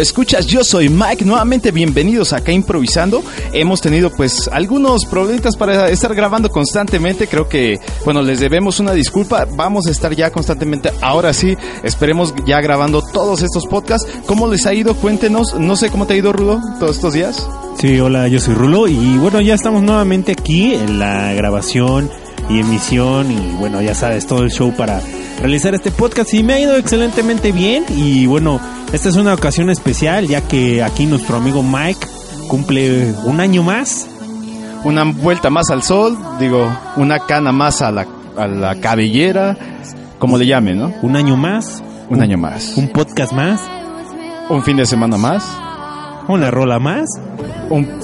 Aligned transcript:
Escuchas, 0.00 0.46
yo 0.46 0.64
soy 0.64 0.88
Mike, 0.88 1.26
nuevamente 1.26 1.72
bienvenidos 1.72 2.32
acá 2.32 2.52
improvisando. 2.52 3.22
Hemos 3.52 3.82
tenido 3.82 4.08
pues 4.08 4.48
algunos 4.50 5.04
problemitas 5.04 5.56
para 5.56 5.90
estar 5.90 6.14
grabando 6.14 6.48
constantemente, 6.48 7.26
creo 7.26 7.50
que 7.50 7.78
bueno, 8.06 8.22
les 8.22 8.40
debemos 8.40 8.80
una 8.80 8.92
disculpa, 8.92 9.44
vamos 9.44 9.86
a 9.86 9.90
estar 9.90 10.14
ya 10.16 10.30
constantemente, 10.32 10.90
ahora 11.02 11.34
sí, 11.34 11.54
esperemos 11.82 12.34
ya 12.46 12.62
grabando 12.62 13.02
todos 13.02 13.42
estos 13.42 13.66
podcasts. 13.66 14.10
¿Cómo 14.24 14.48
les 14.48 14.64
ha 14.64 14.72
ido? 14.72 14.94
Cuéntenos, 14.94 15.54
no 15.60 15.76
sé 15.76 15.90
cómo 15.90 16.06
te 16.06 16.14
ha 16.14 16.16
ido 16.16 16.32
Rulo 16.32 16.62
todos 16.78 16.96
estos 16.96 17.12
días. 17.12 17.46
Sí, 17.78 18.00
hola, 18.00 18.26
yo 18.28 18.40
soy 18.40 18.54
Rulo 18.54 18.88
y 18.88 19.18
bueno, 19.18 19.42
ya 19.42 19.54
estamos 19.54 19.82
nuevamente 19.82 20.32
aquí 20.32 20.72
en 20.72 20.98
la 20.98 21.34
grabación 21.34 22.10
y 22.48 22.60
emisión 22.60 23.30
y 23.30 23.54
bueno, 23.58 23.82
ya 23.82 23.94
sabes, 23.94 24.26
todo 24.26 24.44
el 24.44 24.50
show 24.50 24.72
para 24.74 25.02
realizar 25.40 25.74
este 25.74 25.90
podcast 25.90 26.32
y 26.34 26.42
me 26.42 26.54
ha 26.54 26.60
ido 26.60 26.76
excelentemente 26.76 27.50
bien 27.50 27.84
y 27.88 28.26
bueno, 28.26 28.60
esta 28.92 29.08
es 29.08 29.16
una 29.16 29.34
ocasión 29.34 29.70
especial 29.70 30.28
ya 30.28 30.42
que 30.42 30.82
aquí 30.82 31.06
nuestro 31.06 31.36
amigo 31.36 31.62
Mike 31.62 32.06
cumple 32.48 33.14
un 33.24 33.40
año 33.40 33.62
más. 33.62 34.08
Una 34.82 35.04
vuelta 35.04 35.50
más 35.50 35.70
al 35.70 35.82
sol, 35.82 36.16
digo, 36.38 36.68
una 36.96 37.20
cana 37.20 37.52
más 37.52 37.82
a 37.82 37.92
la, 37.92 38.06
a 38.36 38.46
la 38.46 38.80
cabellera, 38.80 39.56
como 40.18 40.38
le 40.38 40.46
llamen, 40.46 40.78
¿no? 40.78 40.92
Un 41.02 41.16
año 41.16 41.36
más. 41.36 41.82
Un, 42.08 42.22
año 42.22 42.38
más. 42.38 42.76
Un 42.76 42.88
podcast 42.88 43.32
más. 43.32 43.60
Un 44.48 44.64
fin 44.64 44.78
de 44.78 44.86
semana 44.86 45.16
más. 45.16 45.46
Una 46.28 46.50
rola 46.50 46.78
más. 46.78 47.06
Un, 47.68 48.00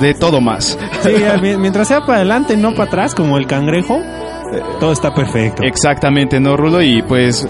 de 0.00 0.14
todo 0.14 0.40
más. 0.40 0.78
Sí, 1.02 1.10
mientras 1.58 1.88
sea 1.88 2.00
para 2.00 2.18
adelante, 2.18 2.56
no 2.56 2.72
para 2.72 2.84
atrás, 2.84 3.14
como 3.14 3.38
el 3.38 3.46
cangrejo. 3.46 3.98
Todo 4.80 4.92
está 4.92 5.14
perfecto. 5.14 5.62
Exactamente, 5.62 6.40
¿no, 6.40 6.56
Rulo? 6.56 6.82
Y 6.82 7.02
pues, 7.02 7.46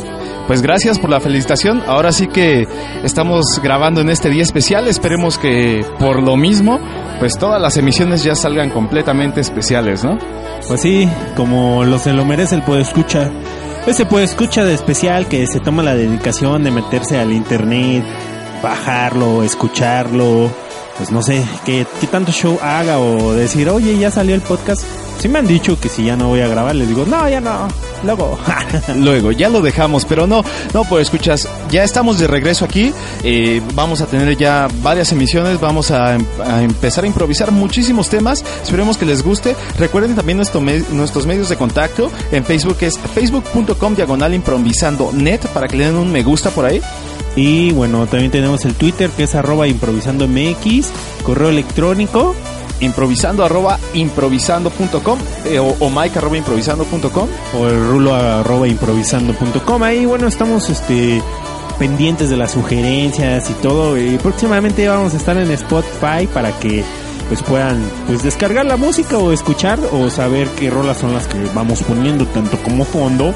pues 0.47 0.63
gracias 0.63 0.99
por 0.99 1.11
la 1.11 1.21
felicitación. 1.21 1.83
Ahora 1.87 2.13
sí 2.13 2.27
que 2.27 2.67
estamos 3.03 3.45
grabando 3.63 4.01
en 4.01 4.11
este 4.11 4.31
día 4.31 4.43
especial. 4.43 4.89
Esperemos 4.89 5.39
que 5.39 5.85
por 5.99 6.23
lo 6.23 6.37
mismo, 6.37 6.79
pues 7.19 7.39
todas 7.39 7.61
las 7.61 7.77
emisiones 7.77 8.25
ya 8.25 8.35
salgan 8.35 8.71
completamente 8.71 9.41
especiales, 9.41 10.05
¿no? 10.05 10.19
Pues 10.69 10.81
sí, 10.81 11.09
como 11.37 11.85
lo 11.85 11.99
se 11.99 12.13
lo 12.13 12.25
merece 12.25 12.55
el 12.55 12.63
puede 12.63 12.83
escuchar. 12.83 13.31
Ese 13.87 14.07
puede 14.07 14.25
escuchar 14.25 14.65
de 14.67 14.75
especial 14.75 15.27
que 15.27 15.47
se 15.49 15.59
toma 15.59 15.83
la 15.83 15.95
dedicación 15.97 16.63
de 16.63 16.71
meterse 16.71 17.19
al 17.19 17.33
internet, 17.33 18.05
bajarlo, 18.63 19.43
escucharlo, 19.43 20.51
pues 21.03 21.11
no 21.11 21.21
sé, 21.21 21.45
qué, 21.65 21.85
qué 22.01 22.07
tanto 22.07 22.31
show 22.31 22.61
haga 22.63 23.01
o 23.01 23.33
decir, 23.33 23.69
oye, 23.69 23.99
ya 23.99 24.13
salió 24.13 24.37
el 24.37 24.41
podcast 24.41 24.85
si 25.19 25.29
me 25.29 25.41
han 25.41 25.49
dicho 25.49 25.79
que 25.79 25.89
si 25.89 26.05
ya 26.05 26.17
no 26.17 26.29
voy 26.29 26.41
a 26.41 26.47
grabar, 26.49 26.77
les 26.77 26.89
digo, 26.89 27.05
no, 27.07 27.29
ya 27.29 27.41
no, 27.41 27.67
luego. 28.05 28.39
luego, 28.97 29.33
ya 29.33 29.49
lo 29.49 29.61
dejamos, 29.61 30.05
pero 30.05 30.29
no, 30.29 30.45
no, 30.73 30.85
pues 30.85 31.03
escuchas, 31.03 31.49
ya 31.73 31.83
estamos 31.85 32.19
de 32.19 32.27
regreso 32.27 32.67
aquí, 32.67 32.93
eh, 33.25 33.63
vamos 33.75 34.03
a 34.03 34.07
tener 34.07 34.37
ya 34.37 34.69
varias 34.83 35.11
emisiones, 35.11 35.59
vamos 35.59 35.91
a, 35.91 36.17
empezar 36.61 37.05
a 37.05 37.07
improvisar 37.07 37.51
muchísimos 37.51 38.11
temas, 38.11 38.45
esperemos 38.63 38.99
que 38.99 39.07
les 39.07 39.23
guste. 39.23 39.57
Recuerden 39.79 40.15
también 40.15 40.37
nuestro 40.37 40.61
nuestros 40.61 41.27
medios 41.27 41.49
de 41.49 41.57
contacto, 41.57 42.11
en 42.31 42.45
Facebook 42.45 42.77
es 42.83 42.99
facebook.com 42.99 43.95
diagonal 43.95 44.35
improvisando 44.35 45.13
net, 45.13 45.41
para 45.49 45.67
que 45.67 45.79
le 45.79 45.87
den 45.87 45.97
un 45.97 46.13
me 46.13 46.23
gusta 46.23 46.51
por 46.51 46.67
ahí. 46.67 46.83
Y 47.35 47.73
bueno, 47.73 48.07
también 48.07 48.31
tenemos 48.31 48.67
el 48.67 48.75
Twitter 48.75 49.09
que 49.09 49.23
es 49.23 49.35
arroba 49.35 49.67
improvisando 49.67 50.29
mx, 50.29 50.93
correo 51.25 51.49
electrónico. 51.49 52.35
Improvisando 52.81 53.45
arroba 53.45 53.79
improvisando.com 53.95 55.19
eh, 55.45 55.61
o, 55.61 55.77
o 55.79 55.89
mike 55.89 56.19
arroba 56.19 56.37
improvisando.com 56.37 57.29
o 57.57 57.67
el 57.69 57.89
rulo 57.89 58.13
arroba 58.13 58.67
improvisando.com 58.67 59.83
ahí 59.85 60.05
bueno 60.05 60.27
estamos 60.27 60.69
este 60.69 61.23
pendientes 61.83 62.31
de 62.31 62.37
las 62.37 62.53
sugerencias 62.53 63.51
y 63.51 63.55
todo 63.55 63.99
y 63.99 64.17
próximamente 64.19 64.87
vamos 64.87 65.15
a 65.15 65.17
estar 65.17 65.37
en 65.37 65.51
Spotify 65.51 66.29
para 66.33 66.57
que 66.61 66.85
pues 67.27 67.43
puedan 67.43 67.83
pues 68.07 68.23
descargar 68.23 68.67
la 68.67 68.77
música 68.77 69.19
o 69.19 69.33
escuchar 69.33 69.81
o 69.91 70.09
saber 70.09 70.47
qué 70.51 70.71
rolas 70.71 70.99
son 70.99 71.13
las 71.13 71.27
que 71.27 71.45
vamos 71.57 71.83
poniendo 71.83 72.25
tanto 72.27 72.57
como 72.59 72.85
fondo 72.85 73.35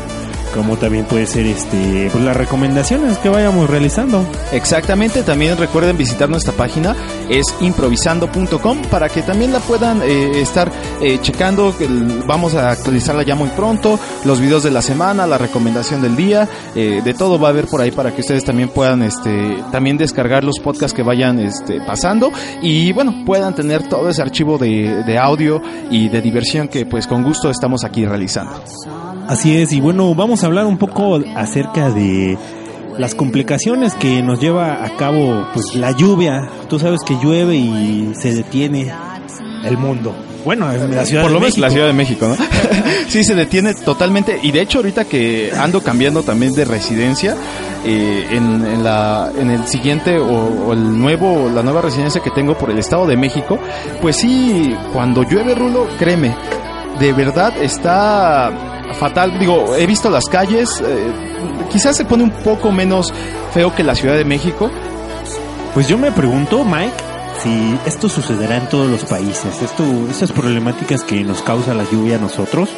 como 0.56 0.76
también 0.76 1.04
puede 1.04 1.26
ser 1.26 1.46
este 1.46 2.08
pues 2.10 2.24
las 2.24 2.36
recomendaciones 2.36 3.18
que 3.18 3.28
vayamos 3.28 3.68
realizando. 3.68 4.26
Exactamente, 4.52 5.22
también 5.22 5.56
recuerden 5.58 5.96
visitar 5.96 6.28
nuestra 6.28 6.54
página, 6.54 6.96
es 7.28 7.44
improvisando.com 7.60 8.82
para 8.90 9.08
que 9.08 9.22
también 9.22 9.52
la 9.52 9.60
puedan 9.60 10.00
eh, 10.02 10.40
estar 10.40 10.72
eh, 11.00 11.18
checando, 11.20 11.74
vamos 12.26 12.54
a 12.54 12.70
actualizarla 12.70 13.22
ya 13.22 13.34
muy 13.34 13.50
pronto, 13.50 14.00
los 14.24 14.40
videos 14.40 14.62
de 14.62 14.70
la 14.70 14.82
semana, 14.82 15.26
la 15.26 15.38
recomendación 15.38 16.00
del 16.00 16.16
día, 16.16 16.48
eh, 16.74 17.02
de 17.04 17.14
todo 17.14 17.38
va 17.38 17.48
a 17.48 17.50
haber 17.50 17.66
por 17.66 17.80
ahí 17.80 17.90
para 17.90 18.14
que 18.14 18.22
ustedes 18.22 18.44
también 18.44 18.70
puedan 18.70 19.02
este 19.02 19.62
también 19.70 19.98
descargar 19.98 20.42
los 20.42 20.58
podcasts 20.58 20.94
que 20.94 21.02
vayan 21.02 21.38
este 21.38 21.80
pasando 21.80 22.32
y 22.62 22.92
bueno, 22.92 23.24
puedan 23.26 23.54
tener 23.54 23.88
todo 23.88 24.08
ese 24.08 24.22
archivo 24.22 24.56
de, 24.56 25.04
de 25.04 25.18
audio 25.18 25.60
y 25.90 26.08
de 26.08 26.22
diversión 26.22 26.68
que 26.68 26.86
pues 26.86 27.06
con 27.06 27.22
gusto 27.22 27.50
estamos 27.50 27.84
aquí 27.84 28.06
realizando. 28.06 28.62
Así 29.28 29.56
es, 29.56 29.72
y 29.72 29.80
bueno, 29.80 30.14
vamos 30.14 30.42
a 30.42 30.46
hablar 30.46 30.66
un 30.66 30.78
poco 30.78 31.20
acerca 31.34 31.90
de 31.90 32.38
las 32.98 33.14
complicaciones 33.14 33.94
que 33.94 34.22
nos 34.22 34.40
lleva 34.40 34.84
a 34.84 34.96
cabo 34.96 35.46
pues 35.52 35.74
la 35.74 35.90
lluvia. 35.92 36.48
Tú 36.68 36.78
sabes 36.78 37.00
que 37.02 37.16
llueve 37.22 37.56
y 37.56 38.12
se 38.14 38.34
detiene 38.34 38.92
el 39.64 39.76
mundo. 39.78 40.14
Bueno, 40.44 40.72
en 40.72 40.94
la 40.94 41.04
ciudad 41.04 41.22
Por 41.22 41.32
lo 41.32 41.40
menos 41.40 41.58
la 41.58 41.70
Ciudad 41.70 41.88
de 41.88 41.92
México, 41.92 42.28
¿no? 42.28 42.36
sí, 43.08 43.24
se 43.24 43.34
detiene 43.34 43.74
totalmente. 43.74 44.38
Y 44.40 44.52
de 44.52 44.60
hecho, 44.60 44.78
ahorita 44.78 45.04
que 45.04 45.50
ando 45.58 45.82
cambiando 45.82 46.22
también 46.22 46.52
de 46.52 46.64
residencia, 46.64 47.34
eh, 47.84 48.28
en, 48.30 48.84
la, 48.84 49.32
en 49.36 49.50
el 49.50 49.66
siguiente 49.66 50.18
o, 50.18 50.72
el 50.72 51.00
nuevo, 51.00 51.50
la 51.52 51.62
nueva 51.62 51.82
residencia 51.82 52.20
que 52.20 52.30
tengo 52.30 52.56
por 52.56 52.70
el 52.70 52.78
Estado 52.78 53.06
de 53.06 53.16
México, 53.16 53.58
pues 54.00 54.16
sí, 54.16 54.72
cuando 54.92 55.24
llueve, 55.24 55.54
Rulo, 55.56 55.88
créeme, 55.98 56.34
de 57.00 57.12
verdad 57.12 57.52
está 57.60 58.75
fatal. 58.94 59.38
Digo, 59.38 59.74
he 59.76 59.86
visto 59.86 60.10
las 60.10 60.24
calles, 60.26 60.82
eh, 60.84 61.12
quizás 61.70 61.96
se 61.96 62.04
pone 62.04 62.22
un 62.22 62.30
poco 62.30 62.72
menos 62.72 63.12
feo 63.52 63.74
que 63.74 63.82
la 63.82 63.94
Ciudad 63.94 64.16
de 64.16 64.24
México. 64.24 64.70
Pues 65.74 65.88
yo 65.88 65.98
me 65.98 66.10
pregunto, 66.10 66.64
Mike, 66.64 66.94
si 67.42 67.78
esto 67.86 68.08
sucederá 68.08 68.56
en 68.56 68.68
todos 68.68 68.88
los 68.88 69.04
países. 69.04 69.62
Esto, 69.62 69.84
estas 70.10 70.32
problemáticas 70.32 71.02
que 71.02 71.22
nos 71.22 71.42
causa 71.42 71.74
la 71.74 71.84
lluvia 71.90 72.16
a 72.16 72.18
nosotros, 72.18 72.70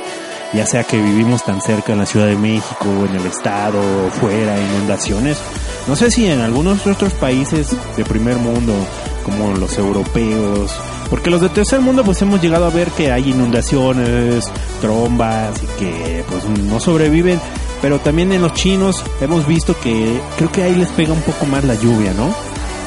ya 0.52 0.66
sea 0.66 0.84
que 0.84 0.96
vivimos 1.00 1.44
tan 1.44 1.60
cerca 1.60 1.92
en 1.92 1.98
la 1.98 2.06
Ciudad 2.06 2.26
de 2.26 2.36
México, 2.36 2.86
en 3.08 3.14
el 3.14 3.26
estado, 3.26 3.80
fuera, 4.20 4.58
inundaciones. 4.58 5.38
No 5.86 5.96
sé 5.96 6.10
si 6.10 6.26
en 6.26 6.40
algunos 6.40 6.86
otros 6.86 7.12
países 7.14 7.74
de 7.96 8.04
primer 8.04 8.36
mundo, 8.36 8.74
como 9.24 9.52
los 9.52 9.78
europeos, 9.78 10.72
porque 11.10 11.30
los 11.30 11.40
de 11.40 11.48
tercer 11.48 11.80
mundo 11.80 12.04
pues 12.04 12.20
hemos 12.22 12.40
llegado 12.40 12.66
a 12.66 12.70
ver 12.70 12.90
que 12.90 13.12
hay 13.12 13.30
inundaciones, 13.30 14.44
trombas 14.80 15.62
y 15.62 15.66
que 15.78 16.24
pues 16.28 16.44
no 16.44 16.80
sobreviven. 16.80 17.40
Pero 17.80 18.00
también 18.00 18.32
en 18.32 18.42
los 18.42 18.54
chinos 18.54 19.04
hemos 19.20 19.46
visto 19.46 19.78
que 19.78 20.20
creo 20.36 20.50
que 20.50 20.62
ahí 20.64 20.74
les 20.74 20.88
pega 20.88 21.12
un 21.12 21.22
poco 21.22 21.46
más 21.46 21.64
la 21.64 21.74
lluvia, 21.74 22.12
¿no? 22.12 22.34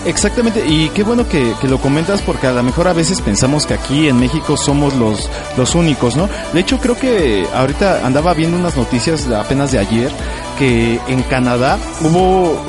Exactamente, 0.05 0.65
y 0.65 0.89
qué 0.89 1.03
bueno 1.03 1.27
que, 1.29 1.53
lo 1.61 1.77
comentas 1.77 2.23
porque 2.23 2.47
a 2.47 2.53
lo 2.53 2.63
mejor 2.63 2.87
a 2.87 2.93
veces 2.93 3.21
pensamos 3.21 3.67
que 3.67 3.75
aquí 3.75 4.07
en 4.07 4.19
México 4.19 4.57
somos 4.57 4.95
los, 4.95 5.29
los 5.57 5.75
únicos, 5.75 6.15
¿no? 6.15 6.27
De 6.53 6.59
hecho 6.59 6.79
creo 6.79 6.97
que 6.97 7.45
ahorita 7.53 8.05
andaba 8.05 8.33
viendo 8.33 8.57
unas 8.57 8.75
noticias 8.75 9.27
apenas 9.27 9.71
de 9.71 9.77
ayer 9.77 10.11
que 10.57 10.99
en 11.07 11.21
Canadá 11.23 11.77
hubo 12.01 12.59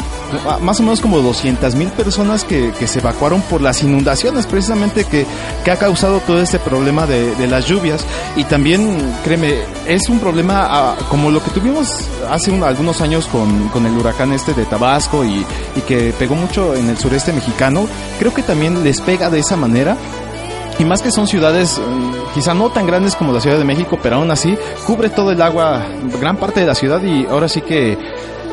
más 0.61 0.81
o 0.81 0.83
menos 0.83 1.01
como 1.01 1.21
200 1.21 1.75
mil 1.75 1.89
personas 1.89 2.45
que, 2.45 2.73
que, 2.79 2.87
se 2.87 3.01
evacuaron 3.01 3.41
por 3.43 3.61
las 3.61 3.83
inundaciones 3.83 4.47
precisamente 4.47 5.05
que, 5.05 5.27
que 5.65 5.71
ha 5.71 5.77
causado 5.77 6.21
todo 6.21 6.41
este 6.41 6.59
problema 6.59 7.07
de, 7.07 7.35
de, 7.37 7.47
las 7.47 7.67
lluvias 7.67 8.05
y 8.37 8.45
también 8.45 8.97
créeme 9.25 9.63
es 9.87 10.09
un 10.09 10.19
problema 10.19 10.67
ah, 10.69 10.97
como 11.09 11.31
lo 11.31 11.43
que 11.43 11.51
tuvimos 11.51 12.09
hace 12.31 12.53
algunos 12.63 13.01
años 13.01 13.27
con, 13.27 13.69
con, 13.69 13.87
el 13.87 13.97
huracán 13.97 14.33
este 14.33 14.55
de 14.55 14.65
Tabasco 14.65 15.25
y, 15.25 15.45
y 15.77 15.81
que 15.83 16.13
pegó 16.19 16.35
mucho 16.35 16.75
en 16.75 16.89
el 16.89 16.99
sureste 16.99 17.33
mexicano 17.33 17.87
creo 18.19 18.33
que 18.35 18.43
también 18.43 18.83
les 18.85 19.01
pega 19.01 19.31
de 19.31 19.41
esa 19.41 19.57
manera 19.57 19.97
y 20.79 20.85
más 20.85 21.03
que 21.03 21.11
son 21.11 21.27
ciudades 21.27 21.79
mm, 21.79 22.35
quizá 22.35 22.55
no 22.55 22.71
tan 22.71 22.87
grandes 22.87 23.15
como 23.15 23.33
la 23.33 23.41
Ciudad 23.41 23.59
de 23.59 23.65
México, 23.65 23.99
pero 24.03 24.17
aún 24.17 24.31
así 24.31 24.57
cubre 24.87 25.11
todo 25.11 25.31
el 25.31 25.43
agua, 25.43 25.87
gran 26.21 26.37
parte 26.37 26.61
de 26.61 26.67
la 26.67 26.75
ciudad 26.75 27.03
y 27.03 27.27
ahora 27.27 27.49
sí 27.49 27.61
que 27.61 27.97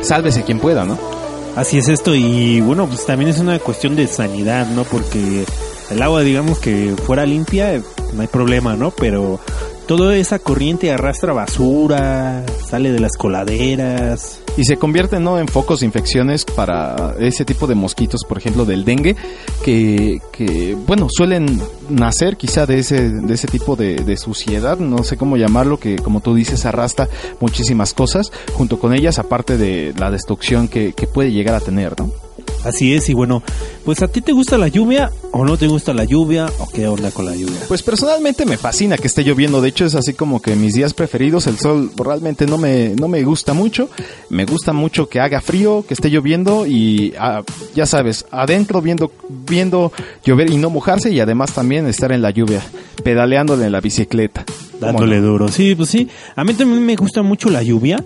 sálvese 0.02 0.44
quien 0.44 0.58
pueda, 0.58 0.84
¿no? 0.84 1.19
Así 1.56 1.78
es 1.78 1.88
esto 1.88 2.14
y 2.14 2.60
bueno, 2.60 2.86
pues 2.86 3.04
también 3.04 3.30
es 3.30 3.38
una 3.38 3.58
cuestión 3.58 3.96
de 3.96 4.06
sanidad, 4.06 4.66
¿no? 4.68 4.84
Porque 4.84 5.44
el 5.90 6.02
agua, 6.02 6.22
digamos 6.22 6.58
que 6.58 6.94
fuera 7.04 7.26
limpia, 7.26 7.82
no 8.14 8.22
hay 8.22 8.28
problema, 8.28 8.76
¿no? 8.76 8.92
Pero 8.92 9.40
toda 9.90 10.14
esa 10.16 10.38
corriente 10.38 10.92
arrastra 10.92 11.32
basura, 11.32 12.46
sale 12.64 12.92
de 12.92 13.00
las 13.00 13.16
coladeras. 13.16 14.40
Y 14.56 14.62
se 14.62 14.76
convierte 14.76 15.18
¿no? 15.18 15.36
en 15.40 15.48
focos 15.48 15.80
de 15.80 15.86
infecciones 15.86 16.44
para 16.44 17.16
ese 17.18 17.44
tipo 17.44 17.66
de 17.66 17.74
mosquitos, 17.74 18.22
por 18.22 18.38
ejemplo, 18.38 18.64
del 18.64 18.84
dengue, 18.84 19.16
que, 19.64 20.20
que 20.30 20.76
bueno, 20.86 21.08
suelen 21.10 21.60
nacer 21.88 22.36
quizá 22.36 22.66
de 22.66 22.78
ese, 22.78 23.10
de 23.10 23.34
ese 23.34 23.48
tipo 23.48 23.74
de, 23.74 24.16
suciedad, 24.16 24.78
no 24.78 25.02
sé 25.02 25.16
cómo 25.16 25.36
llamarlo, 25.36 25.80
que 25.80 25.96
como 25.96 26.20
tú 26.20 26.36
dices 26.36 26.66
arrastra 26.66 27.08
muchísimas 27.40 27.92
cosas, 27.92 28.30
junto 28.52 28.78
con 28.78 28.94
ellas, 28.94 29.18
aparte 29.18 29.58
de 29.58 29.92
la 29.98 30.12
destrucción 30.12 30.68
que, 30.68 30.92
que 30.92 31.08
puede 31.08 31.32
llegar 31.32 31.56
a 31.56 31.60
tener, 31.60 31.98
¿no? 31.98 32.29
Así 32.64 32.94
es, 32.94 33.08
y 33.08 33.14
bueno, 33.14 33.42
pues 33.84 34.02
a 34.02 34.08
ti 34.08 34.20
te 34.20 34.32
gusta 34.32 34.58
la 34.58 34.68
lluvia 34.68 35.10
o 35.32 35.44
no 35.44 35.56
te 35.56 35.66
gusta 35.66 35.94
la 35.94 36.04
lluvia 36.04 36.46
o 36.58 36.68
qué 36.68 36.86
onda 36.86 37.10
con 37.10 37.24
la 37.24 37.34
lluvia. 37.34 37.60
Pues 37.68 37.82
personalmente 37.82 38.44
me 38.44 38.56
fascina 38.56 38.98
que 38.98 39.06
esté 39.06 39.24
lloviendo, 39.24 39.62
de 39.62 39.68
hecho 39.70 39.86
es 39.86 39.94
así 39.94 40.12
como 40.12 40.42
que 40.42 40.54
mis 40.56 40.74
días 40.74 40.92
preferidos, 40.92 41.46
el 41.46 41.58
sol 41.58 41.90
realmente 41.96 42.46
no 42.46 42.58
me, 42.58 42.94
no 42.96 43.08
me 43.08 43.22
gusta 43.22 43.54
mucho, 43.54 43.88
me 44.28 44.44
gusta 44.44 44.72
mucho 44.72 45.08
que 45.08 45.20
haga 45.20 45.40
frío, 45.40 45.84
que 45.86 45.94
esté 45.94 46.10
lloviendo 46.10 46.66
y 46.66 47.14
ah, 47.18 47.42
ya 47.74 47.86
sabes, 47.86 48.26
adentro 48.30 48.82
viendo, 48.82 49.10
viendo 49.28 49.92
llover 50.24 50.50
y 50.50 50.56
no 50.56 50.70
mojarse 50.70 51.10
y 51.10 51.20
además 51.20 51.52
también 51.52 51.86
estar 51.86 52.12
en 52.12 52.22
la 52.22 52.30
lluvia, 52.30 52.62
pedaleándole 53.02 53.66
en 53.66 53.72
la 53.72 53.80
bicicleta. 53.80 54.44
Dándole 54.80 55.20
duro, 55.20 55.48
sí, 55.48 55.74
pues 55.74 55.90
sí, 55.90 56.08
a 56.36 56.44
mí 56.44 56.54
también 56.54 56.84
me 56.84 56.96
gusta 56.96 57.22
mucho 57.22 57.50
la 57.50 57.62
lluvia 57.62 58.02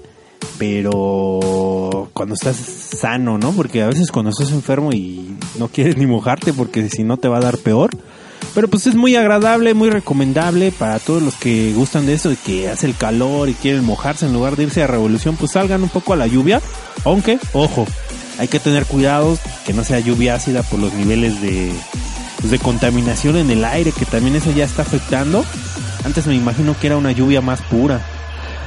pero 0.59 1.41
cuando 2.13 2.35
estás 2.35 2.57
sano, 2.57 3.39
¿no? 3.39 3.53
Porque 3.53 3.83
a 3.83 3.89
veces 3.89 4.11
cuando 4.11 4.31
estás 4.31 4.51
enfermo 4.51 4.93
y 4.93 5.37
no 5.59 5.69
quieres 5.69 5.97
ni 5.97 6.07
mojarte 6.07 6.53
porque 6.53 6.89
si 6.89 7.05
no 7.05 7.17
te 7.17 7.29
va 7.29 7.39
a 7.39 7.43
dar 7.43 7.59
peor. 7.59 7.91
Pero 8.55 8.69
pues 8.69 8.87
es 8.87 8.95
muy 8.95 9.17
agradable, 9.17 9.75
muy 9.75 9.91
recomendable 9.91 10.71
para 10.71 10.99
todos 11.01 11.23
los 11.23 11.35
que 11.35 11.73
gustan 11.75 12.07
de 12.07 12.15
eso, 12.15 12.31
de 12.31 12.37
que 12.37 12.69
hace 12.69 12.87
el 12.87 12.95
calor 12.95 13.49
y 13.49 13.55
quieren 13.55 13.85
mojarse 13.85 14.27
en 14.27 14.33
lugar 14.33 14.57
de 14.57 14.65
irse 14.65 14.83
a 14.83 14.87
revolución, 14.87 15.37
pues 15.37 15.53
salgan 15.53 15.83
un 15.83 15.89
poco 15.89 16.13
a 16.13 16.17
la 16.17 16.27
lluvia. 16.27 16.61
Aunque, 17.05 17.39
ojo, 17.53 17.87
hay 18.39 18.47
que 18.47 18.61
tener 18.61 18.87
cuidado 18.87 19.37
que 19.67 19.73
no 19.73 19.83
sea 19.83 19.99
lluvia 19.99 20.35
ácida 20.37 20.63
por 20.63 20.79
los 20.79 20.93
niveles 20.95 21.41
de, 21.41 21.73
pues, 22.41 22.51
de 22.51 22.59
contaminación 22.59 23.37
en 23.37 23.51
el 23.51 23.65
aire, 23.65 23.91
que 23.91 24.05
también 24.05 24.37
eso 24.37 24.53
ya 24.53 24.65
está 24.65 24.83
afectando. 24.83 25.45
Antes 26.05 26.27
me 26.27 26.35
imagino 26.35 26.77
que 26.79 26.87
era 26.89 26.97
una 26.97 27.13
lluvia 27.13 27.41
más 27.41 27.61
pura. 27.63 28.01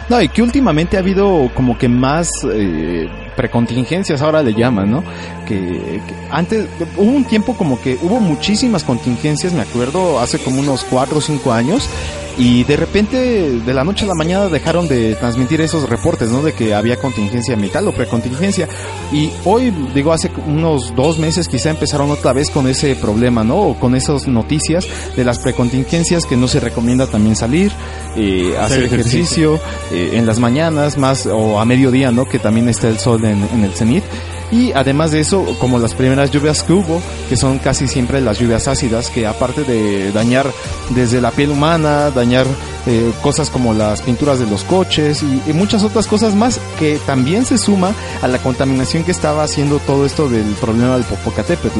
No, 0.09 0.21
y 0.21 0.29
que 0.29 0.41
últimamente 0.41 0.97
ha 0.97 1.01
habido 1.01 1.51
como 1.53 1.77
que 1.77 1.89
más 1.89 2.29
eh, 2.51 3.09
precontingencias, 3.37 4.21
ahora 4.21 4.43
le 4.43 4.53
llaman, 4.53 4.91
¿no? 4.91 5.03
Que, 5.45 6.01
antes, 6.29 6.67
hubo 6.97 7.11
un 7.11 7.23
tiempo 7.23 7.55
como 7.55 7.79
que 7.79 7.97
hubo 8.01 8.19
muchísimas 8.19 8.83
contingencias, 8.83 9.53
me 9.53 9.61
acuerdo, 9.61 10.19
hace 10.19 10.39
como 10.39 10.59
unos 10.59 10.83
4 10.83 11.19
o 11.19 11.21
5 11.21 11.53
años, 11.53 11.87
y 12.37 12.63
de 12.65 12.77
repente, 12.77 13.59
de 13.59 13.73
la 13.73 13.83
noche 13.83 14.05
a 14.05 14.07
la 14.07 14.13
mañana, 14.13 14.47
dejaron 14.47 14.87
de 14.87 15.15
transmitir 15.15 15.59
esos 15.61 15.89
reportes, 15.89 16.29
¿no? 16.29 16.43
De 16.43 16.53
que 16.53 16.75
había 16.75 16.97
contingencia 16.97 17.55
metal 17.55 17.87
o 17.87 17.93
precontingencia. 17.93 18.67
Y 19.11 19.31
hoy, 19.43 19.73
digo, 19.95 20.13
hace 20.13 20.29
unos 20.45 20.95
dos 20.95 21.17
meses 21.17 21.47
quizá 21.47 21.71
empezaron 21.71 22.11
otra 22.11 22.33
vez 22.33 22.51
con 22.51 22.67
ese 22.67 22.95
problema, 22.95 23.43
¿no? 23.43 23.57
O 23.57 23.79
con 23.79 23.95
esas 23.95 24.27
noticias 24.27 24.87
de 25.15 25.23
las 25.23 25.39
precontingencias 25.39 26.25
que 26.25 26.37
no 26.37 26.47
se 26.47 26.59
recomienda 26.59 27.07
también 27.07 27.35
salir, 27.35 27.71
eh, 28.15 28.55
hacer 28.59 28.83
ejercicio, 28.83 29.59
eh, 29.91 30.11
en 30.13 30.27
las 30.27 30.37
mañanas, 30.37 30.97
más, 30.97 31.25
o 31.25 31.59
a 31.59 31.65
mediodía, 31.65 32.11
¿no? 32.11 32.25
Que 32.25 32.37
también 32.37 32.69
está 32.69 32.87
el 32.87 32.99
sol 32.99 33.25
en, 33.25 33.43
en 33.51 33.63
el 33.63 33.73
cenit. 33.73 34.03
Y 34.51 34.71
además 34.71 35.11
de 35.11 35.19
eso, 35.19 35.45
como 35.59 35.77
las 35.77 35.93
primeras 35.93 36.31
lluvias 36.31 36.63
que 36.63 36.73
hubo, 36.73 37.01
que 37.27 37.35
son 37.35 37.59
casi 37.59 37.87
siempre 37.87 38.21
las 38.21 38.39
lluvias 38.39 38.67
ácidas, 38.67 39.09
que 39.09 39.27
aparte 39.27 39.63
de 39.63 40.11
dañar 40.11 40.49
desde 40.91 41.19
la 41.19 41.31
piel 41.31 41.51
humana, 41.51 42.11
dañar 42.11 42.45
eh, 42.85 43.11
cosas 43.21 43.49
como 43.49 43.73
las 43.73 44.01
pinturas 44.01 44.39
de 44.39 44.45
los 44.45 44.63
coches 44.63 45.21
y, 45.21 45.53
muchas 45.53 45.83
otras 45.83 46.07
cosas 46.07 46.35
más, 46.35 46.61
que 46.79 46.97
también 47.05 47.45
se 47.45 47.57
suma 47.57 47.93
a 48.21 48.27
la 48.27 48.37
contaminación 48.37 49.03
que 49.03 49.11
estaba 49.11 49.43
haciendo 49.43 49.79
todo 49.79 50.05
esto 50.05 50.29
del 50.29 50.45
problema 50.61 50.95
del 50.95 51.03
Popocatépetl. 51.03 51.79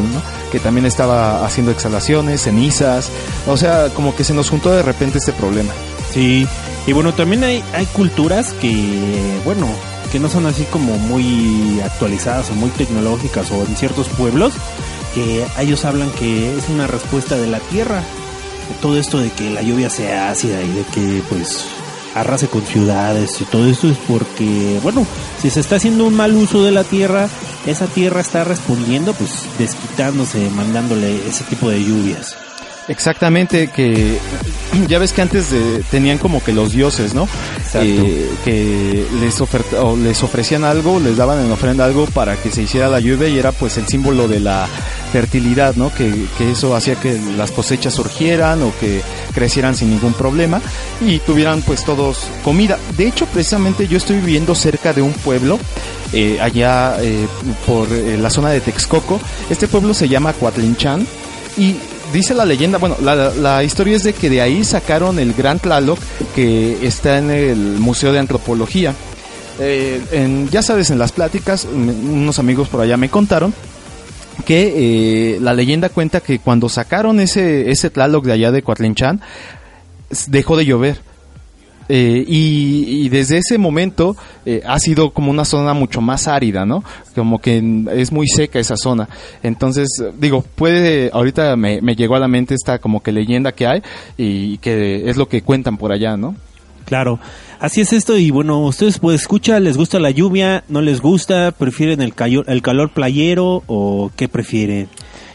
Que 0.51 0.59
también 0.59 0.85
estaba 0.85 1.45
haciendo 1.45 1.71
exhalaciones, 1.71 2.41
cenizas, 2.41 3.09
o 3.47 3.55
sea, 3.55 3.89
como 3.93 4.15
que 4.15 4.23
se 4.23 4.33
nos 4.33 4.49
juntó 4.49 4.71
de 4.71 4.81
repente 4.81 5.19
este 5.19 5.31
problema. 5.31 5.71
Sí, 6.11 6.47
y 6.85 6.93
bueno, 6.93 7.13
también 7.13 7.43
hay, 7.43 7.63
hay 7.73 7.85
culturas 7.87 8.53
que, 8.53 9.39
bueno, 9.45 9.67
que 10.07 10.19
no 10.19 10.29
son 10.29 10.45
así 10.45 10.63
como 10.65 10.97
muy 10.97 11.79
actualizadas 11.81 12.49
o 12.49 12.53
muy 12.53 12.69
tecnológicas 12.71 13.51
o 13.51 13.63
en 13.63 13.75
ciertos 13.75 14.07
pueblos 14.09 14.53
que 15.13 15.45
ellos 15.59 15.85
hablan 15.85 16.11
que 16.11 16.57
es 16.57 16.69
una 16.69 16.87
respuesta 16.87 17.37
de 17.37 17.47
la 17.47 17.59
tierra. 17.59 18.03
Todo 18.81 18.97
esto 18.97 19.19
de 19.19 19.31
que 19.31 19.49
la 19.49 19.61
lluvia 19.61 19.89
sea 19.89 20.29
ácida 20.29 20.61
y 20.61 20.69
de 20.69 20.83
que 20.83 21.23
pues 21.29 21.65
arrase 22.15 22.47
con 22.47 22.61
ciudades 22.63 23.39
y 23.41 23.45
todo 23.45 23.67
esto 23.67 23.87
es 23.87 23.97
porque 24.07 24.79
bueno 24.81 25.05
si 25.39 25.49
se 25.51 25.59
está 25.59 25.75
haciendo 25.75 26.05
un 26.05 26.15
mal 26.15 26.33
uso 26.35 26.63
de 26.63 26.71
la 26.71 26.83
tierra 26.83 27.29
esa 27.67 27.85
tierra 27.85 28.21
está 28.21 28.43
respondiendo 28.43 29.13
pues 29.13 29.45
desquitándose 29.59 30.49
mandándole 30.49 31.27
ese 31.27 31.43
tipo 31.43 31.69
de 31.69 31.83
lluvias 31.83 32.35
Exactamente, 32.87 33.67
que 33.67 34.17
ya 34.87 34.99
ves 34.99 35.11
que 35.11 35.21
antes 35.21 35.47
tenían 35.89 36.17
como 36.17 36.43
que 36.43 36.53
los 36.53 36.71
dioses, 36.71 37.13
¿no? 37.13 37.27
Eh, 37.73 38.29
que 38.45 39.05
les, 39.19 39.41
o 39.41 39.97
les 39.97 40.23
ofrecían 40.23 40.63
algo, 40.63 40.99
les 40.99 41.17
daban 41.17 41.43
en 41.45 41.51
ofrenda 41.51 41.85
algo 41.85 42.05
para 42.05 42.37
que 42.37 42.49
se 42.49 42.63
hiciera 42.63 42.87
la 42.87 42.99
lluvia 42.99 43.27
y 43.27 43.37
era 43.37 43.51
pues 43.51 43.77
el 43.77 43.87
símbolo 43.87 44.27
de 44.27 44.39
la 44.39 44.67
fertilidad, 45.11 45.75
¿no? 45.75 45.93
Que, 45.93 46.25
que 46.37 46.51
eso 46.51 46.75
hacía 46.75 46.95
que 46.95 47.19
las 47.37 47.51
cosechas 47.51 47.93
surgieran 47.93 48.63
o 48.63 48.71
que 48.79 49.01
crecieran 49.33 49.75
sin 49.75 49.89
ningún 49.89 50.13
problema 50.13 50.61
y 51.05 51.19
tuvieran 51.19 51.61
pues 51.61 51.83
todos 51.83 52.27
comida. 52.43 52.79
De 52.95 53.07
hecho, 53.07 53.25
precisamente 53.25 53.87
yo 53.87 53.97
estoy 53.97 54.17
viviendo 54.17 54.55
cerca 54.55 54.93
de 54.93 55.01
un 55.01 55.13
pueblo, 55.13 55.59
eh, 56.13 56.39
allá 56.41 56.97
eh, 57.01 57.27
por 57.65 57.89
la 57.91 58.29
zona 58.29 58.49
de 58.49 58.61
Texcoco. 58.61 59.19
Este 59.49 59.67
pueblo 59.67 59.93
se 59.93 60.07
llama 60.07 60.33
Coatlinchan 60.33 61.05
y 61.57 61.75
dice 62.13 62.33
la 62.33 62.45
leyenda, 62.45 62.77
bueno, 62.77 62.95
la, 63.01 63.63
historia 63.63 63.95
es 63.95 64.03
de 64.03 64.13
que 64.13 64.29
de 64.29 64.41
ahí 64.41 64.63
sacaron 64.63 65.19
el 65.19 65.33
Gran 65.33 65.59
Tlaloc 65.59 65.99
que 66.35 66.85
está 66.85 67.17
en 67.17 67.31
el 67.31 67.57
Museo 67.79 68.11
de 68.11 68.19
Antropología. 68.19 68.93
Eh, 69.59 70.47
ya 70.51 70.61
sabes, 70.61 70.91
en 70.91 70.99
las 70.99 71.11
pláticas, 71.11 71.65
unos 71.65 72.39
amigos 72.39 72.67
por 72.67 72.81
allá 72.81 72.97
me 72.97 73.09
contaron 73.09 73.53
que 74.45 75.35
eh, 75.35 75.39
la 75.41 75.53
leyenda 75.53 75.89
cuenta 75.89 76.21
que 76.21 76.39
cuando 76.39 76.69
sacaron 76.69 77.19
ese, 77.19 77.71
ese 77.71 77.89
Tlaloc 77.89 78.23
de 78.25 78.33
allá 78.33 78.51
de 78.51 78.61
Coatlinchan, 78.61 79.21
dejó 80.27 80.55
de 80.57 80.65
llover 80.65 81.06
eh, 81.89 82.23
y, 82.27 83.09
desde 83.09 83.37
ese 83.37 83.57
momento 83.57 84.15
eh, 84.45 84.61
ha 84.65 84.79
sido 84.79 85.11
como 85.11 85.31
una 85.31 85.45
zona 85.45 85.73
mucho 85.73 86.01
más 86.01 86.27
árida, 86.27 86.65
¿no? 86.65 86.83
Como 87.15 87.39
que 87.39 87.85
es 87.93 88.11
muy 88.11 88.27
seca 88.27 88.59
esa 88.59 88.75
zona. 88.75 89.07
Entonces, 89.43 89.87
digo, 90.19 90.43
puede, 90.55 91.09
ahorita 91.13 91.55
me, 91.55 91.81
me 91.81 91.95
llegó 91.95 92.15
a 92.15 92.19
la 92.19 92.27
mente 92.27 92.53
esta 92.53 92.79
como 92.79 93.01
que 93.01 93.11
leyenda 93.11 93.53
que 93.53 93.67
hay 93.67 93.81
y 94.17 94.57
que 94.57 95.09
es 95.09 95.17
lo 95.17 95.27
que 95.27 95.41
cuentan 95.41 95.77
por 95.77 95.91
allá, 95.91 96.17
¿no? 96.17 96.35
Claro, 96.87 97.19
así 97.59 97.81
es 97.81 97.91
esto 97.91 98.17
y 98.17 98.31
bueno, 98.31 98.59
ustedes 98.59 98.99
pues 98.99 99.21
escucha, 99.21 99.59
les 99.59 99.75
gusta 99.75 99.99
la 99.99 100.09
lluvia, 100.09 100.63
no 100.69 100.81
les 100.81 101.01
gusta, 101.01 101.51
prefieren 101.51 102.01
el, 102.01 102.13
el 102.47 102.61
calor 102.61 102.91
playero 102.91 103.63
o 103.67 104.09
qué 104.15 104.29
prefieren. 104.29 104.87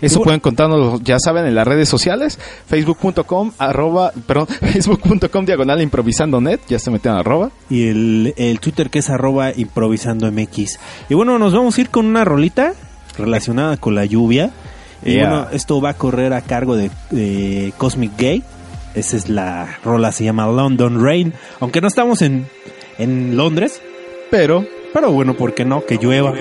Eso 0.02 0.20
pueden 0.22 0.40
contarnos, 0.40 1.00
ya 1.02 1.18
saben, 1.18 1.46
en 1.46 1.54
las 1.54 1.66
redes 1.66 1.88
sociales, 1.88 2.38
facebook.com, 2.66 3.52
arroba, 3.56 4.12
perdón, 4.26 4.48
facebook.com 4.60 5.46
diagonal 5.46 5.80
improvisando 5.80 6.40
net, 6.40 6.60
ya 6.68 6.78
se 6.78 6.90
metieron 6.90 7.18
arroba. 7.18 7.50
Y 7.70 7.88
el, 7.88 8.34
el 8.36 8.60
Twitter 8.60 8.90
que 8.90 8.98
es 8.98 9.08
arroba 9.08 9.52
improvisando 9.54 10.30
mx. 10.30 10.78
Y 11.08 11.14
bueno, 11.14 11.38
nos 11.38 11.54
vamos 11.54 11.78
a 11.78 11.80
ir 11.80 11.88
con 11.88 12.06
una 12.06 12.24
rolita 12.24 12.74
relacionada 13.16 13.76
con 13.76 13.94
la 13.94 14.04
lluvia. 14.04 14.50
Y 15.04 15.16
bueno, 15.18 15.48
esto 15.52 15.80
va 15.80 15.90
a 15.90 15.94
correr 15.94 16.32
a 16.32 16.42
cargo 16.42 16.76
de, 16.76 17.72
Cosmic 17.78 18.16
Gay. 18.16 18.42
Esa 18.94 19.16
es 19.16 19.28
la 19.28 19.78
rola, 19.84 20.12
se 20.12 20.24
llama 20.24 20.46
London 20.46 21.02
Rain. 21.02 21.32
Aunque 21.60 21.80
no 21.80 21.88
estamos 21.88 22.22
en, 22.22 22.46
en 22.98 23.36
Londres. 23.36 23.80
Pero, 24.30 24.64
pero 24.92 25.10
bueno, 25.10 25.34
¿por 25.34 25.54
qué 25.54 25.64
no? 25.64 25.84
Que 25.84 25.96
llueva. 25.96 26.32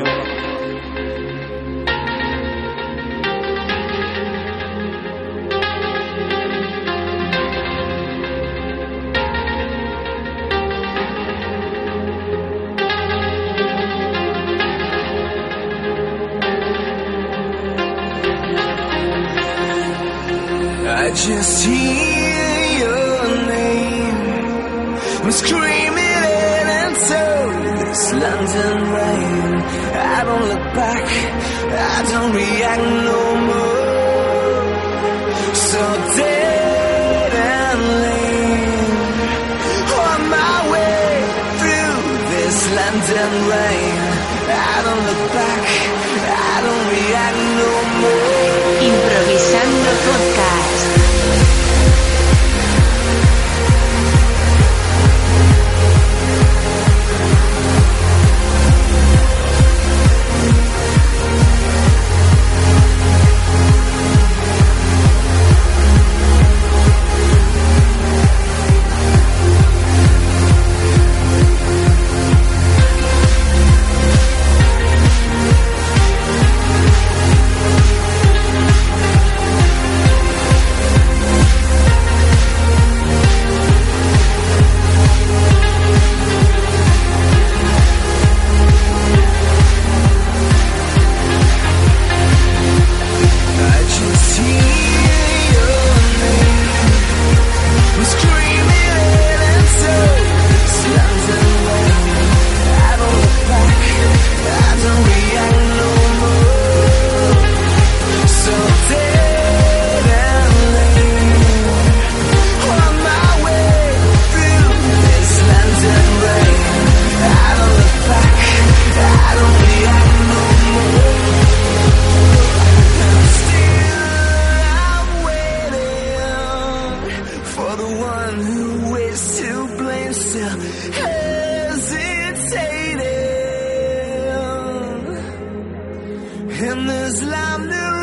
This 136.88 137.24
land 137.24 137.72
of 137.72 138.00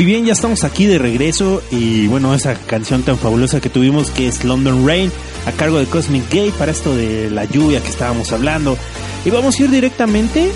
Muy 0.00 0.06
bien, 0.06 0.24
ya 0.24 0.32
estamos 0.32 0.64
aquí 0.64 0.86
de 0.86 0.98
regreso 0.98 1.62
y 1.70 2.06
bueno, 2.06 2.32
esa 2.32 2.54
canción 2.54 3.02
tan 3.02 3.18
fabulosa 3.18 3.60
que 3.60 3.68
tuvimos 3.68 4.10
que 4.10 4.28
es 4.28 4.44
London 4.44 4.86
Rain 4.86 5.12
a 5.44 5.52
cargo 5.52 5.78
de 5.78 5.84
Cosmic 5.84 6.26
Gay 6.30 6.52
para 6.52 6.72
esto 6.72 6.96
de 6.96 7.28
la 7.28 7.44
lluvia 7.44 7.82
que 7.82 7.90
estábamos 7.90 8.32
hablando. 8.32 8.78
Y 9.26 9.30
vamos 9.30 9.60
a 9.60 9.62
ir 9.62 9.70
directamente 9.70 10.52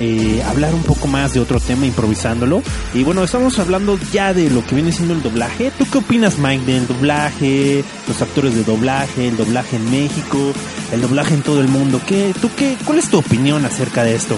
eh, 0.00 0.42
a 0.44 0.50
hablar 0.50 0.74
un 0.74 0.82
poco 0.82 1.06
más 1.06 1.32
de 1.32 1.38
otro 1.38 1.60
tema 1.60 1.86
improvisándolo. 1.86 2.60
Y 2.92 3.04
bueno, 3.04 3.22
estamos 3.22 3.60
hablando 3.60 3.96
ya 4.10 4.34
de 4.34 4.50
lo 4.50 4.66
que 4.66 4.74
viene 4.74 4.90
siendo 4.90 5.14
el 5.14 5.22
doblaje. 5.22 5.70
¿Tú 5.78 5.86
qué 5.88 5.98
opinas 5.98 6.36
Mike 6.38 6.64
del 6.64 6.88
doblaje, 6.88 7.84
los 8.08 8.20
actores 8.20 8.56
de 8.56 8.64
doblaje, 8.64 9.28
el 9.28 9.36
doblaje 9.36 9.76
en 9.76 9.88
México, 9.92 10.52
el 10.92 11.02
doblaje 11.02 11.34
en 11.34 11.42
todo 11.42 11.60
el 11.60 11.68
mundo? 11.68 12.00
¿Qué, 12.04 12.34
tú 12.42 12.50
qué, 12.56 12.76
¿Cuál 12.84 12.98
es 12.98 13.08
tu 13.08 13.18
opinión 13.18 13.64
acerca 13.64 14.02
de 14.02 14.16
esto? 14.16 14.36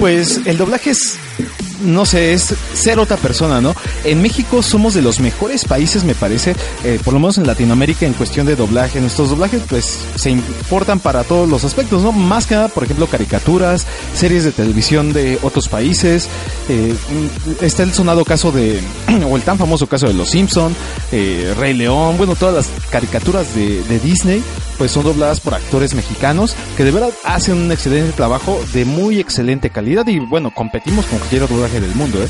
Pues 0.00 0.40
el 0.46 0.58
doblaje 0.58 0.90
es, 0.90 1.16
no 1.82 2.06
sé, 2.06 2.32
es 2.32 2.54
ser 2.72 2.98
otra 2.98 3.16
persona, 3.16 3.60
¿no? 3.60 3.74
En 4.04 4.22
México 4.22 4.62
somos 4.62 4.94
de 4.94 5.02
los 5.02 5.20
mejores 5.20 5.64
países, 5.64 6.04
me 6.04 6.14
parece, 6.14 6.54
eh, 6.84 6.98
por 7.04 7.14
lo 7.14 7.20
menos 7.20 7.38
en 7.38 7.46
Latinoamérica, 7.46 8.06
en 8.06 8.12
cuestión 8.12 8.46
de 8.46 8.56
doblaje. 8.56 9.00
Nuestros 9.00 9.30
doblajes, 9.30 9.62
pues, 9.68 9.98
se 10.14 10.30
importan 10.30 11.00
para 11.00 11.24
todos 11.24 11.48
los 11.48 11.64
aspectos, 11.64 12.02
¿no? 12.02 12.12
Más 12.12 12.46
que 12.46 12.54
nada, 12.54 12.68
por 12.68 12.84
ejemplo, 12.84 13.06
caricaturas, 13.06 13.86
series 14.14 14.44
de 14.44 14.52
televisión 14.52 15.12
de 15.12 15.38
otros 15.42 15.68
países. 15.68 16.28
eh, 16.68 16.94
está 17.60 17.82
el 17.82 17.92
sonado 17.92 18.24
caso 18.24 18.52
de, 18.52 18.80
o 19.28 19.36
el 19.36 19.42
tan 19.42 19.58
famoso 19.58 19.86
caso 19.86 20.06
de 20.06 20.14
Los 20.14 20.30
Simpson, 20.30 20.74
eh, 21.12 21.54
Rey 21.58 21.74
León, 21.74 22.16
bueno, 22.16 22.34
todas 22.36 22.54
las 22.54 22.68
caricaturas 22.90 23.54
de, 23.54 23.82
de 23.84 23.98
Disney 23.98 24.42
pues 24.78 24.90
son 24.90 25.04
dobladas 25.04 25.40
por 25.40 25.54
actores 25.54 25.94
mexicanos 25.94 26.56
que 26.76 26.84
de 26.84 26.90
verdad 26.90 27.10
hacen 27.24 27.56
un 27.56 27.72
excelente 27.72 28.12
trabajo 28.12 28.60
de 28.72 28.84
muy 28.84 29.20
excelente 29.20 29.70
calidad 29.70 30.06
y 30.06 30.18
bueno, 30.18 30.50
competimos 30.50 31.06
con 31.06 31.18
cualquier 31.18 31.48
doblaje 31.48 31.80
del 31.80 31.94
mundo, 31.94 32.22
¿eh? 32.22 32.28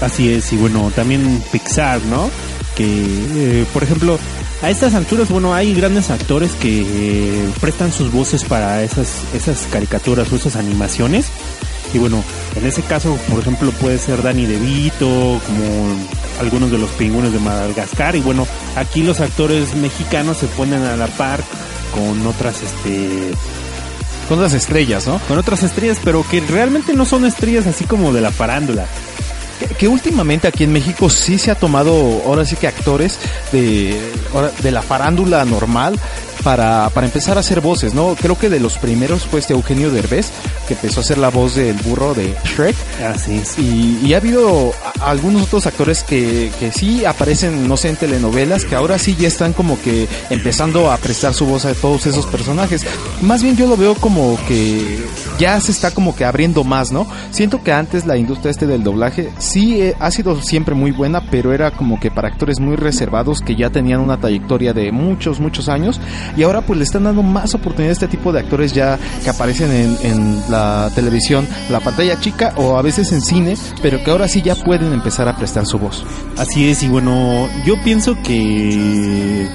Así 0.00 0.32
es, 0.32 0.52
y 0.52 0.56
bueno, 0.56 0.90
también 0.94 1.42
Pixar, 1.50 2.02
¿no? 2.02 2.30
Que, 2.74 2.84
eh, 2.84 3.66
por 3.72 3.82
ejemplo, 3.82 4.18
a 4.62 4.70
estas 4.70 4.94
alturas, 4.94 5.28
bueno, 5.28 5.54
hay 5.54 5.74
grandes 5.74 6.10
actores 6.10 6.52
que 6.52 6.80
eh, 6.82 7.50
prestan 7.60 7.92
sus 7.92 8.10
voces 8.10 8.44
para 8.44 8.82
esas, 8.82 9.22
esas 9.34 9.66
caricaturas 9.70 10.32
o 10.32 10.36
esas 10.36 10.56
animaciones. 10.56 11.26
Y 11.94 11.98
bueno, 11.98 12.22
en 12.56 12.66
ese 12.66 12.82
caso, 12.82 13.16
por 13.30 13.40
ejemplo, 13.40 13.70
puede 13.72 13.98
ser 13.98 14.22
Danny 14.22 14.44
DeVito, 14.44 15.40
como 15.46 15.96
algunos 16.40 16.70
de 16.70 16.78
los 16.78 16.90
pingüinos 16.90 17.32
de 17.32 17.38
Madagascar. 17.38 18.16
Y 18.16 18.20
bueno, 18.20 18.46
aquí 18.76 19.02
los 19.02 19.20
actores 19.20 19.74
mexicanos 19.76 20.38
se 20.38 20.46
ponen 20.48 20.82
a 20.82 20.96
la 20.96 21.06
par 21.06 21.42
con 21.96 22.26
otras, 22.26 22.62
este, 22.62 23.32
Con 24.28 24.40
las 24.40 24.52
estrellas, 24.52 25.06
¿no? 25.06 25.18
con 25.26 25.38
otras 25.38 25.62
estrellas, 25.62 25.98
pero 26.04 26.24
que 26.28 26.40
realmente 26.40 26.92
no 26.92 27.04
son 27.04 27.24
estrellas 27.24 27.66
así 27.66 27.84
como 27.84 28.12
de 28.12 28.20
la 28.20 28.30
farándula. 28.30 28.86
Que, 29.58 29.66
que 29.68 29.88
últimamente 29.88 30.46
aquí 30.46 30.64
en 30.64 30.72
México 30.72 31.08
sí 31.08 31.38
se 31.38 31.50
ha 31.50 31.54
tomado, 31.54 31.94
ahora 32.26 32.44
sí 32.44 32.56
que 32.56 32.68
actores 32.68 33.18
de, 33.52 33.98
de 34.62 34.70
la 34.70 34.82
farándula 34.82 35.44
normal 35.46 35.98
para, 36.46 36.88
para 36.90 37.08
empezar 37.08 37.36
a 37.38 37.40
hacer 37.40 37.60
voces, 37.60 37.92
¿no? 37.92 38.14
Creo 38.14 38.38
que 38.38 38.48
de 38.48 38.60
los 38.60 38.78
primeros 38.78 39.26
fue 39.26 39.40
este 39.40 39.52
Eugenio 39.52 39.90
Derbez, 39.90 40.30
que 40.68 40.74
empezó 40.74 41.00
a 41.00 41.02
hacer 41.02 41.18
la 41.18 41.28
voz 41.28 41.56
del 41.56 41.74
burro 41.78 42.14
de 42.14 42.36
Shrek. 42.44 42.76
Así 43.04 43.38
es. 43.38 43.58
Y, 43.58 43.98
y 44.00 44.14
ha 44.14 44.18
habido 44.18 44.72
algunos 45.00 45.42
otros 45.42 45.66
actores 45.66 46.04
que, 46.04 46.52
que 46.60 46.70
sí 46.70 47.04
aparecen, 47.04 47.66
no 47.66 47.76
sé, 47.76 47.88
en 47.88 47.96
telenovelas, 47.96 48.64
que 48.64 48.76
ahora 48.76 48.96
sí 48.96 49.16
ya 49.18 49.26
están 49.26 49.54
como 49.54 49.76
que 49.82 50.06
empezando 50.30 50.92
a 50.92 50.96
prestar 50.98 51.34
su 51.34 51.46
voz 51.46 51.64
a 51.64 51.74
todos 51.74 52.06
esos 52.06 52.26
personajes. 52.26 52.86
Más 53.22 53.42
bien 53.42 53.56
yo 53.56 53.66
lo 53.66 53.76
veo 53.76 53.96
como 53.96 54.38
que 54.46 55.04
ya 55.40 55.60
se 55.60 55.72
está 55.72 55.90
como 55.90 56.14
que 56.14 56.24
abriendo 56.24 56.62
más, 56.62 56.92
¿no? 56.92 57.08
Siento 57.32 57.64
que 57.64 57.72
antes 57.72 58.06
la 58.06 58.16
industria 58.16 58.52
este 58.52 58.68
del 58.68 58.84
doblaje 58.84 59.30
sí 59.38 59.80
eh, 59.80 59.96
ha 59.98 60.12
sido 60.12 60.40
siempre 60.40 60.76
muy 60.76 60.92
buena, 60.92 61.22
pero 61.28 61.52
era 61.52 61.72
como 61.72 61.98
que 61.98 62.12
para 62.12 62.28
actores 62.28 62.60
muy 62.60 62.76
reservados 62.76 63.40
que 63.40 63.56
ya 63.56 63.70
tenían 63.70 63.98
una 63.98 64.18
trayectoria 64.18 64.72
de 64.72 64.92
muchos, 64.92 65.40
muchos 65.40 65.68
años. 65.68 66.00
Y 66.36 66.42
ahora 66.42 66.60
pues 66.60 66.76
le 66.78 66.84
están 66.84 67.04
dando 67.04 67.22
más 67.22 67.54
oportunidad 67.54 67.90
a 67.90 67.92
este 67.92 68.08
tipo 68.08 68.30
de 68.32 68.40
actores 68.40 68.72
ya 68.72 68.98
que 69.24 69.30
aparecen 69.30 69.70
en, 69.72 69.96
en 70.02 70.42
la 70.50 70.90
televisión, 70.94 71.46
la 71.70 71.80
pantalla 71.80 72.20
chica 72.20 72.52
o 72.56 72.76
a 72.76 72.82
veces 72.82 73.10
en 73.12 73.22
cine, 73.22 73.56
pero 73.82 74.02
que 74.04 74.10
ahora 74.10 74.28
sí 74.28 74.42
ya 74.42 74.54
pueden 74.54 74.92
empezar 74.92 75.28
a 75.28 75.36
prestar 75.36 75.64
su 75.66 75.78
voz. 75.78 76.04
Así 76.36 76.68
es, 76.68 76.82
y 76.82 76.88
bueno, 76.88 77.48
yo 77.64 77.74
pienso 77.82 78.16
que, 78.22 79.48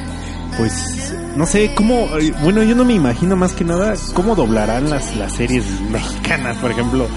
pues, 0.57 1.13
no 1.35 1.45
sé, 1.45 1.71
cómo, 1.75 2.07
bueno, 2.43 2.63
yo 2.63 2.75
no 2.75 2.83
me 2.83 2.93
imagino 2.93 3.35
más 3.35 3.53
que 3.53 3.63
nada 3.63 3.93
cómo 4.13 4.35
doblarán 4.35 4.89
las, 4.89 5.15
las 5.15 5.33
series 5.33 5.63
mexicanas, 5.91 6.57
por 6.57 6.71
ejemplo. 6.71 7.07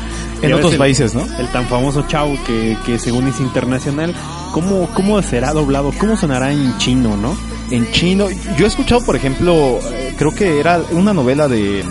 En 0.42 0.50
Ya 0.50 0.56
otros 0.56 0.72
el- 0.72 0.78
países, 0.78 1.14
¿no? 1.14 1.24
El 1.38 1.48
tan 1.48 1.64
famoso 1.66 2.04
Chau 2.06 2.36
que, 2.46 2.76
que 2.84 2.98
según 2.98 3.26
es 3.28 3.40
internacional, 3.40 4.14
¿cómo, 4.52 4.88
¿cómo 4.94 5.20
será 5.22 5.52
doblado? 5.52 5.90
¿Cómo 5.98 6.16
sonará 6.16 6.52
en 6.52 6.76
chino, 6.78 7.16
no? 7.16 7.34
En 7.70 7.90
chino. 7.90 8.28
Yo 8.56 8.64
he 8.64 8.68
escuchado, 8.68 9.04
por 9.04 9.16
ejemplo, 9.16 9.78
eh, 9.92 10.14
creo 10.16 10.34
que 10.34 10.60
era 10.60 10.80
una 10.92 11.12
novela 11.12 11.48
de 11.48 11.84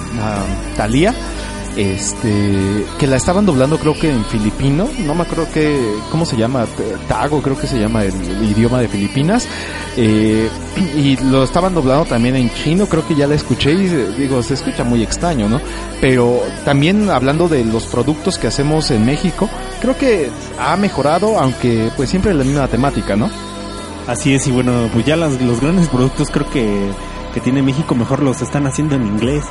Thalía, 0.75 1.13
este, 1.75 2.85
que 2.99 3.07
la 3.07 3.15
estaban 3.15 3.45
doblando 3.45 3.79
creo 3.79 3.95
que 3.99 4.11
en 4.11 4.23
filipino, 4.25 4.87
no 4.99 5.15
me 5.15 5.23
acuerdo 5.23 5.47
que, 5.51 5.95
¿cómo 6.11 6.25
se 6.25 6.37
llama? 6.37 6.67
Tago 7.07 7.41
creo 7.41 7.57
que 7.57 7.65
se 7.65 7.79
llama 7.79 8.03
el, 8.03 8.13
idioma 8.43 8.79
de 8.79 8.87
Filipinas, 8.87 9.47
eh, 9.97 10.49
y 10.95 11.17
lo 11.17 11.43
estaban 11.43 11.73
doblando 11.73 12.05
también 12.05 12.35
en 12.35 12.53
chino, 12.53 12.85
creo 12.85 13.07
que 13.07 13.15
ya 13.15 13.25
la 13.25 13.35
escuché 13.35 13.71
y 13.71 13.87
digo, 13.87 14.43
se 14.43 14.53
escucha 14.53 14.83
muy 14.83 15.01
extraño, 15.01 15.49
¿no? 15.49 15.59
Pero 15.99 16.41
también 16.63 17.09
hablando 17.09 17.47
de 17.47 17.65
los 17.65 17.85
productos 17.85 18.37
que 18.37 18.47
hacemos 18.47 18.91
en 18.91 19.05
México, 19.05 19.49
creo 19.81 19.97
que 19.97 20.29
ha 20.59 20.75
mejorado, 20.77 21.39
aunque 21.39 21.89
pues 21.95 22.09
siempre 22.09 22.33
la 22.33 22.43
misma 22.43 22.67
temática, 22.67 23.15
¿no? 23.15 23.29
Así 24.07 24.33
es, 24.33 24.47
y 24.47 24.51
bueno, 24.51 24.89
pues 24.93 25.05
ya 25.05 25.15
las- 25.15 25.41
los 25.41 25.61
grandes 25.61 25.87
productos 25.87 26.29
creo 26.29 26.49
que, 26.49 26.91
que 27.33 27.39
tiene 27.39 27.61
México 27.61 27.95
mejor 27.95 28.21
los 28.21 28.41
están 28.41 28.67
haciendo 28.67 28.95
en 28.95 29.07
inglés. 29.07 29.43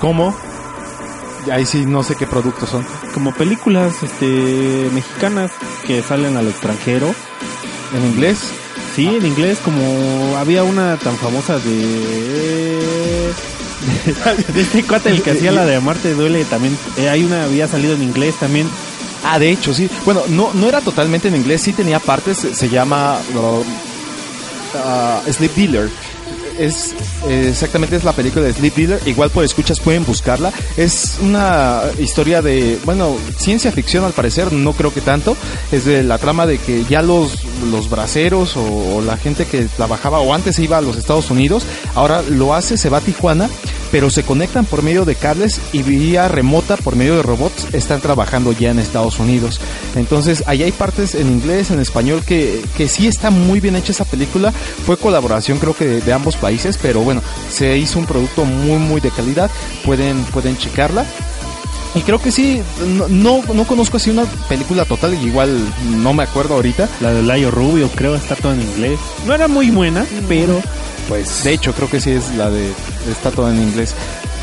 ¿Cómo? 0.00 0.34
Ahí 1.50 1.64
sí 1.64 1.86
no 1.86 2.02
sé 2.02 2.14
qué 2.14 2.26
productos 2.26 2.68
son. 2.68 2.86
Como 3.14 3.32
películas 3.32 4.02
este 4.02 4.90
mexicanas 4.92 5.50
que 5.86 6.02
salen 6.02 6.36
al 6.36 6.46
extranjero. 6.48 7.14
¿En 7.96 8.04
inglés? 8.06 8.38
Sí, 8.94 9.06
en 9.06 9.24
inglés, 9.24 9.58
como 9.64 10.36
había 10.36 10.62
una 10.64 10.96
tan 10.98 11.16
famosa 11.16 11.58
de... 11.58 13.32
De 14.54 14.60
este 14.60 14.82
cuate, 14.84 15.10
el 15.10 15.22
que 15.22 15.30
hacía 15.30 15.52
la 15.52 15.64
de 15.64 15.76
Amarte 15.76 16.12
Duele, 16.14 16.44
también 16.44 16.76
eh, 16.96 17.08
hay 17.08 17.24
una, 17.24 17.44
había 17.44 17.68
salido 17.68 17.94
en 17.94 18.02
inglés 18.02 18.34
también. 18.38 18.68
Ah, 19.24 19.38
de 19.38 19.50
hecho, 19.50 19.74
sí. 19.74 19.90
Bueno, 20.04 20.22
no, 20.28 20.50
no 20.54 20.68
era 20.68 20.80
totalmente 20.80 21.28
en 21.28 21.36
inglés, 21.36 21.62
sí 21.62 21.72
tenía 21.72 21.98
partes, 21.98 22.38
se, 22.38 22.54
se 22.54 22.68
llama 22.68 23.18
uh, 23.34 23.62
uh, 24.78 25.32
Sleep 25.32 25.54
Dealer. 25.54 25.90
Es 26.58 26.92
exactamente 27.28 27.94
es 27.94 28.02
la 28.02 28.12
película 28.12 28.44
de 28.44 28.52
Sleep 28.52 28.74
Dealer. 28.74 29.00
Igual 29.06 29.30
por 29.30 29.44
escuchas 29.44 29.78
pueden 29.78 30.04
buscarla. 30.04 30.52
Es 30.76 31.18
una 31.20 31.82
historia 32.00 32.42
de, 32.42 32.80
bueno, 32.84 33.16
ciencia 33.36 33.70
ficción 33.70 34.04
al 34.04 34.12
parecer, 34.12 34.52
no 34.52 34.72
creo 34.72 34.92
que 34.92 35.00
tanto. 35.00 35.36
Es 35.70 35.84
de 35.84 36.02
la 36.02 36.18
trama 36.18 36.46
de 36.46 36.58
que 36.58 36.84
ya 36.84 37.00
los, 37.00 37.44
los 37.70 37.88
braceros 37.88 38.56
o, 38.56 38.96
o 38.96 39.00
la 39.02 39.16
gente 39.16 39.46
que 39.46 39.66
trabajaba 39.66 40.18
o 40.18 40.34
antes 40.34 40.58
iba 40.58 40.78
a 40.78 40.80
los 40.80 40.96
Estados 40.96 41.30
Unidos, 41.30 41.62
ahora 41.94 42.22
lo 42.22 42.52
hace, 42.54 42.76
se 42.76 42.88
va 42.88 42.98
a 42.98 43.02
Tijuana, 43.02 43.48
pero 43.90 44.10
se 44.10 44.22
conectan 44.22 44.64
por 44.64 44.82
medio 44.82 45.04
de 45.04 45.14
cables 45.14 45.60
y 45.72 45.82
vía 45.82 46.28
remota 46.28 46.76
por 46.76 46.96
medio 46.96 47.16
de 47.16 47.22
robots 47.22 47.68
están 47.72 48.00
trabajando 48.00 48.52
ya 48.52 48.70
en 48.70 48.78
Estados 48.78 49.18
Unidos. 49.18 49.60
Entonces, 49.94 50.44
ahí 50.46 50.62
hay 50.62 50.72
partes 50.72 51.14
en 51.14 51.28
inglés, 51.28 51.70
en 51.70 51.80
español, 51.80 52.22
que, 52.26 52.62
que 52.76 52.88
sí 52.88 53.06
está 53.06 53.30
muy 53.30 53.60
bien 53.60 53.76
hecha 53.76 53.92
esa 53.92 54.04
película. 54.04 54.52
Fue 54.52 54.96
colaboración 54.96 55.58
creo 55.58 55.74
que 55.74 55.86
de, 55.86 56.00
de 56.00 56.12
ambos 56.12 56.36
países, 56.36 56.78
pero 56.80 57.00
bueno, 57.00 57.22
se 57.50 57.76
hizo 57.76 57.98
un 57.98 58.06
producto 58.06 58.44
muy 58.44 58.78
muy 58.78 59.00
de 59.00 59.10
calidad. 59.10 59.50
Pueden, 59.84 60.22
pueden 60.24 60.56
checarla. 60.56 61.04
Y 61.94 62.00
creo 62.02 62.20
que 62.20 62.30
sí, 62.30 62.60
no, 62.98 63.08
no, 63.08 63.42
no 63.54 63.64
conozco 63.64 63.96
así 63.96 64.10
una 64.10 64.24
película 64.48 64.84
total, 64.84 65.14
igual 65.14 65.58
no 66.02 66.12
me 66.12 66.22
acuerdo 66.22 66.54
ahorita. 66.54 66.88
La 67.00 67.12
de 67.12 67.22
Layo 67.22 67.50
Rubio, 67.50 67.90
creo, 67.94 68.14
está 68.14 68.36
todo 68.36 68.52
en 68.52 68.60
inglés. 68.60 68.98
No 69.26 69.34
era 69.34 69.48
muy 69.48 69.70
buena, 69.70 70.06
pero 70.28 70.60
pues 71.08 71.42
De 71.42 71.54
hecho, 71.54 71.72
creo 71.72 71.88
que 71.88 72.00
sí 72.00 72.10
es 72.10 72.34
la 72.34 72.50
de 72.50 72.70
está 73.10 73.30
todo 73.30 73.50
en 73.50 73.62
inglés. 73.62 73.94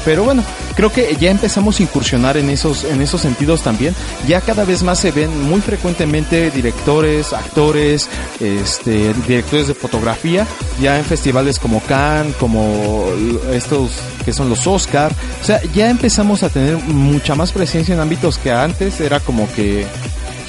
Pero 0.06 0.24
bueno, 0.24 0.44
creo 0.76 0.92
que 0.92 1.18
ya 1.20 1.32
empezamos 1.32 1.80
a 1.80 1.84
incursionar 1.84 2.38
en 2.38 2.50
esos 2.50 2.84
en 2.84 3.02
esos 3.02 3.22
sentidos 3.22 3.62
también. 3.62 3.96
Ya 4.28 4.40
cada 4.40 4.64
vez 4.64 4.84
más 4.84 5.00
se 5.00 5.12
ven 5.12 5.50
muy 5.50 5.62
frecuentemente 5.62 6.52
directores, 6.52 7.34
actores, 7.34 8.08
este, 8.40 9.14
directores 9.28 9.68
de 9.68 9.74
fotografía, 9.74 10.46
ya 10.80 10.98
en 10.98 11.06
festivales 11.06 11.60
como 11.60 11.82
Cannes, 11.82 12.36
como 12.36 13.06
estos 13.52 13.92
que 14.24 14.32
son 14.32 14.50
los 14.50 14.66
Oscar. 14.68 15.12
O 15.42 15.44
sea, 15.44 15.62
ya 15.74 15.90
empezamos 15.90 16.44
a 16.44 16.50
tener 16.50 16.78
mucha 16.78 17.36
más 17.36 17.52
presencia 17.52 17.96
en 17.96 18.00
ámbitos 18.00 18.38
que 18.38 18.52
antes 18.52 19.02
era 19.02 19.20
como 19.20 19.52
que 19.54 19.86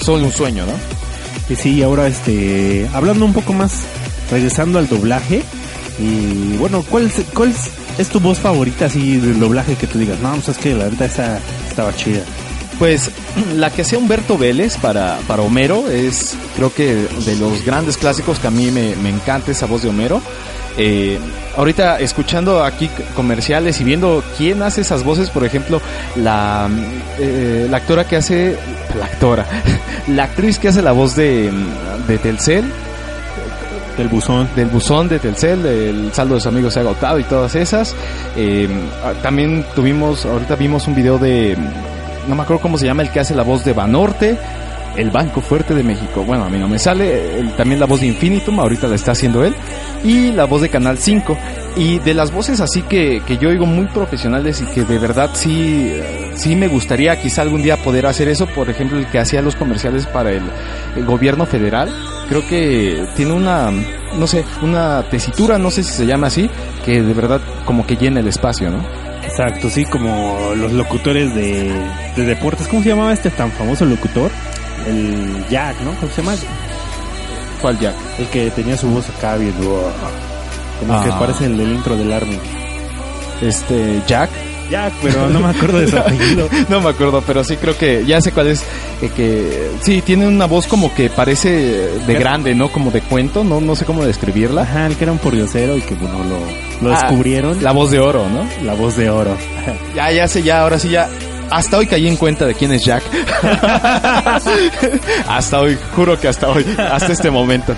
solo 0.00 0.26
un 0.26 0.32
sueño, 0.32 0.66
¿no? 0.66 1.06
que 1.46 1.56
sí, 1.56 1.82
ahora 1.82 2.08
este, 2.08 2.88
hablando 2.92 3.24
un 3.24 3.32
poco 3.32 3.52
más, 3.52 3.82
regresando 4.30 4.78
al 4.78 4.88
doblaje, 4.88 5.42
y 5.98 6.56
bueno, 6.56 6.84
¿cuál, 6.88 7.10
cuál 7.32 7.54
es, 7.98 8.08
tu 8.08 8.20
voz 8.20 8.38
favorita 8.38 8.86
así 8.86 9.18
del 9.18 9.40
doblaje 9.40 9.76
que 9.76 9.86
tú 9.86 9.98
digas? 9.98 10.20
No, 10.20 10.32
pues 10.34 10.48
es 10.48 10.58
que 10.58 10.74
la 10.74 10.84
verdad 10.84 11.06
esa 11.06 11.38
estaba 11.68 11.94
chida. 11.94 12.22
Pues 12.78 13.10
la 13.54 13.70
que 13.70 13.82
hacía 13.82 13.98
Humberto 13.98 14.36
Vélez 14.38 14.76
para, 14.76 15.18
para 15.26 15.42
Homero 15.42 15.88
es 15.88 16.36
creo 16.56 16.72
que 16.72 16.94
de 16.94 17.36
los 17.36 17.64
grandes 17.64 17.96
clásicos 17.96 18.38
que 18.38 18.46
a 18.46 18.50
mí 18.50 18.70
me, 18.70 18.96
me 18.96 19.10
encanta 19.10 19.50
esa 19.50 19.66
voz 19.66 19.82
de 19.82 19.88
Homero. 19.88 20.20
Eh, 20.78 21.18
ahorita 21.56 22.00
escuchando 22.00 22.62
aquí 22.62 22.90
comerciales 23.14 23.80
y 23.80 23.84
viendo 23.84 24.22
quién 24.36 24.62
hace 24.62 24.82
esas 24.82 25.04
voces, 25.04 25.30
por 25.30 25.44
ejemplo, 25.44 25.80
la, 26.16 26.68
eh, 27.18 27.66
la 27.70 27.78
actora 27.78 28.06
que 28.06 28.16
hace, 28.16 28.58
la 28.98 29.06
actora, 29.06 29.46
la 30.08 30.24
actriz 30.24 30.58
que 30.58 30.68
hace 30.68 30.82
la 30.82 30.92
voz 30.92 31.16
de, 31.16 31.50
de 32.06 32.18
Telcel, 32.18 32.70
Del 33.96 34.08
buzón. 34.08 34.48
del 34.54 34.68
buzón 34.68 35.08
de 35.08 35.18
Telcel, 35.18 35.62
del 35.62 36.12
saldo 36.12 36.34
de 36.34 36.40
sus 36.40 36.48
amigos 36.48 36.74
se 36.74 36.80
ha 36.80 36.82
agotado 36.82 37.18
y 37.18 37.24
todas 37.24 37.54
esas. 37.54 37.94
Eh, 38.36 38.68
ah, 39.02 39.12
también 39.22 39.64
tuvimos, 39.74 40.26
ahorita 40.26 40.56
vimos 40.56 40.86
un 40.86 40.94
video 40.94 41.18
de, 41.18 41.56
no 42.28 42.34
me 42.34 42.42
acuerdo 42.42 42.60
cómo 42.62 42.76
se 42.76 42.86
llama, 42.86 43.02
el 43.02 43.10
que 43.10 43.20
hace 43.20 43.34
la 43.34 43.42
voz 43.42 43.64
de 43.64 43.72
Banorte, 43.72 44.38
el 44.96 45.10
Banco 45.10 45.40
Fuerte 45.40 45.74
de 45.74 45.82
México. 45.82 46.24
Bueno, 46.24 46.44
a 46.44 46.48
mí 46.48 46.58
no 46.58 46.68
me 46.68 46.78
sale, 46.78 47.44
también 47.56 47.80
la 47.80 47.86
voz 47.86 48.00
de 48.00 48.06
Infinitum, 48.06 48.58
ahorita 48.60 48.88
la 48.88 48.94
está 48.96 49.12
haciendo 49.12 49.44
él, 49.44 49.54
y 50.04 50.32
la 50.32 50.44
voz 50.44 50.62
de 50.62 50.68
Canal 50.68 50.98
5. 50.98 51.36
Y 51.76 51.98
de 51.98 52.14
las 52.14 52.32
voces 52.32 52.60
así 52.60 52.82
que, 52.82 53.22
que 53.26 53.36
yo 53.36 53.50
oigo 53.50 53.66
muy 53.66 53.86
profesionales 53.86 54.62
y 54.62 54.66
que 54.72 54.84
de 54.84 54.98
verdad 54.98 55.30
sí, 55.34 55.92
sí 56.34 56.56
me 56.56 56.68
gustaría 56.68 57.20
quizá 57.20 57.42
algún 57.42 57.62
día 57.62 57.76
poder 57.76 58.06
hacer 58.06 58.28
eso, 58.28 58.46
por 58.46 58.70
ejemplo, 58.70 58.98
el 58.98 59.06
que 59.08 59.18
hacía 59.18 59.42
los 59.42 59.56
comerciales 59.56 60.06
para 60.06 60.30
el, 60.30 60.42
el 60.96 61.04
gobierno 61.04 61.44
federal, 61.44 61.90
creo 62.30 62.46
que 62.48 63.04
tiene 63.14 63.32
una, 63.32 63.70
no 63.70 64.26
sé, 64.26 64.44
una 64.62 65.02
tesitura, 65.10 65.58
no 65.58 65.70
sé 65.70 65.82
si 65.82 65.92
se 65.92 66.06
llama 66.06 66.28
así, 66.28 66.48
que 66.84 67.02
de 67.02 67.12
verdad 67.12 67.42
como 67.66 67.86
que 67.86 67.96
llena 67.96 68.20
el 68.20 68.28
espacio, 68.28 68.70
¿no? 68.70 68.78
Exacto, 69.22 69.68
sí, 69.68 69.84
como 69.84 70.54
los 70.56 70.72
locutores 70.72 71.34
de, 71.34 71.72
de 72.16 72.24
deportes. 72.24 72.68
¿Cómo 72.68 72.82
se 72.82 72.90
llamaba 72.90 73.12
este 73.12 73.28
tan 73.28 73.50
famoso 73.50 73.84
locutor? 73.84 74.30
El 74.86 75.44
Jack, 75.48 75.80
¿no? 75.80 75.92
¿Cómo 76.00 76.12
se 76.12 76.22
llama? 76.22 76.34
¿Cuál 77.60 77.78
Jack? 77.78 77.94
El 78.18 78.26
que 78.28 78.50
tenía 78.50 78.76
su 78.76 78.88
voz 78.88 79.08
acá 79.08 79.36
bien... 79.36 79.52
Como 79.54 81.02
que 81.02 81.10
Ah. 81.10 81.18
parece 81.18 81.46
el 81.46 81.56
del 81.56 81.72
intro 81.72 81.96
del 81.96 82.12
Army. 82.12 82.38
Este, 83.40 84.02
Jack. 84.06 84.30
Jack, 84.70 84.92
pero 85.00 85.28
no 85.28 85.38
me 85.40 85.48
acuerdo 85.50 85.78
de 85.78 85.86
su 85.88 85.96
apellido. 85.98 86.48
no 86.68 86.80
me 86.80 86.90
acuerdo, 86.90 87.22
pero 87.24 87.44
sí 87.44 87.56
creo 87.56 87.76
que 87.78 88.04
ya 88.04 88.20
sé 88.20 88.32
cuál 88.32 88.48
es. 88.48 88.62
eh, 89.00 89.10
que 89.14 89.70
sí, 89.80 90.02
tiene 90.02 90.26
una 90.26 90.46
voz 90.46 90.66
como 90.66 90.92
que 90.92 91.08
parece 91.08 91.48
de 92.06 92.14
grande, 92.14 92.54
¿no? 92.54 92.68
Como 92.70 92.90
de 92.90 93.00
cuento, 93.00 93.44
no, 93.44 93.60
no 93.60 93.76
sé 93.76 93.84
cómo 93.84 94.04
describirla. 94.04 94.62
Ajá, 94.62 94.86
el 94.86 94.96
que 94.96 95.04
era 95.04 95.12
un 95.12 95.18
pordiosero 95.18 95.76
y 95.76 95.82
que 95.82 95.94
bueno, 95.94 96.18
lo, 96.24 96.88
lo 96.88 96.94
Ah, 96.94 97.00
descubrieron. 97.00 97.62
La 97.62 97.70
voz 97.72 97.90
de 97.92 98.00
oro, 98.00 98.26
¿no? 98.28 98.44
la 98.64 98.74
voz 98.74 98.96
de 98.96 99.08
oro. 99.08 99.36
Ya, 99.94 100.10
ya 100.10 100.26
sé, 100.28 100.42
ya, 100.42 100.62
ahora 100.62 100.78
sí, 100.80 100.88
ya. 100.88 101.08
Hasta 101.50 101.78
hoy 101.78 101.86
caí 101.86 102.08
en 102.08 102.16
cuenta 102.16 102.44
de 102.46 102.54
quién 102.54 102.72
es 102.72 102.84
Jack. 102.84 103.02
hasta 105.28 105.60
hoy, 105.60 105.78
juro 105.94 106.18
que 106.18 106.28
hasta 106.28 106.48
hoy, 106.48 106.64
hasta 106.78 107.12
este 107.12 107.30
momento. 107.30 107.74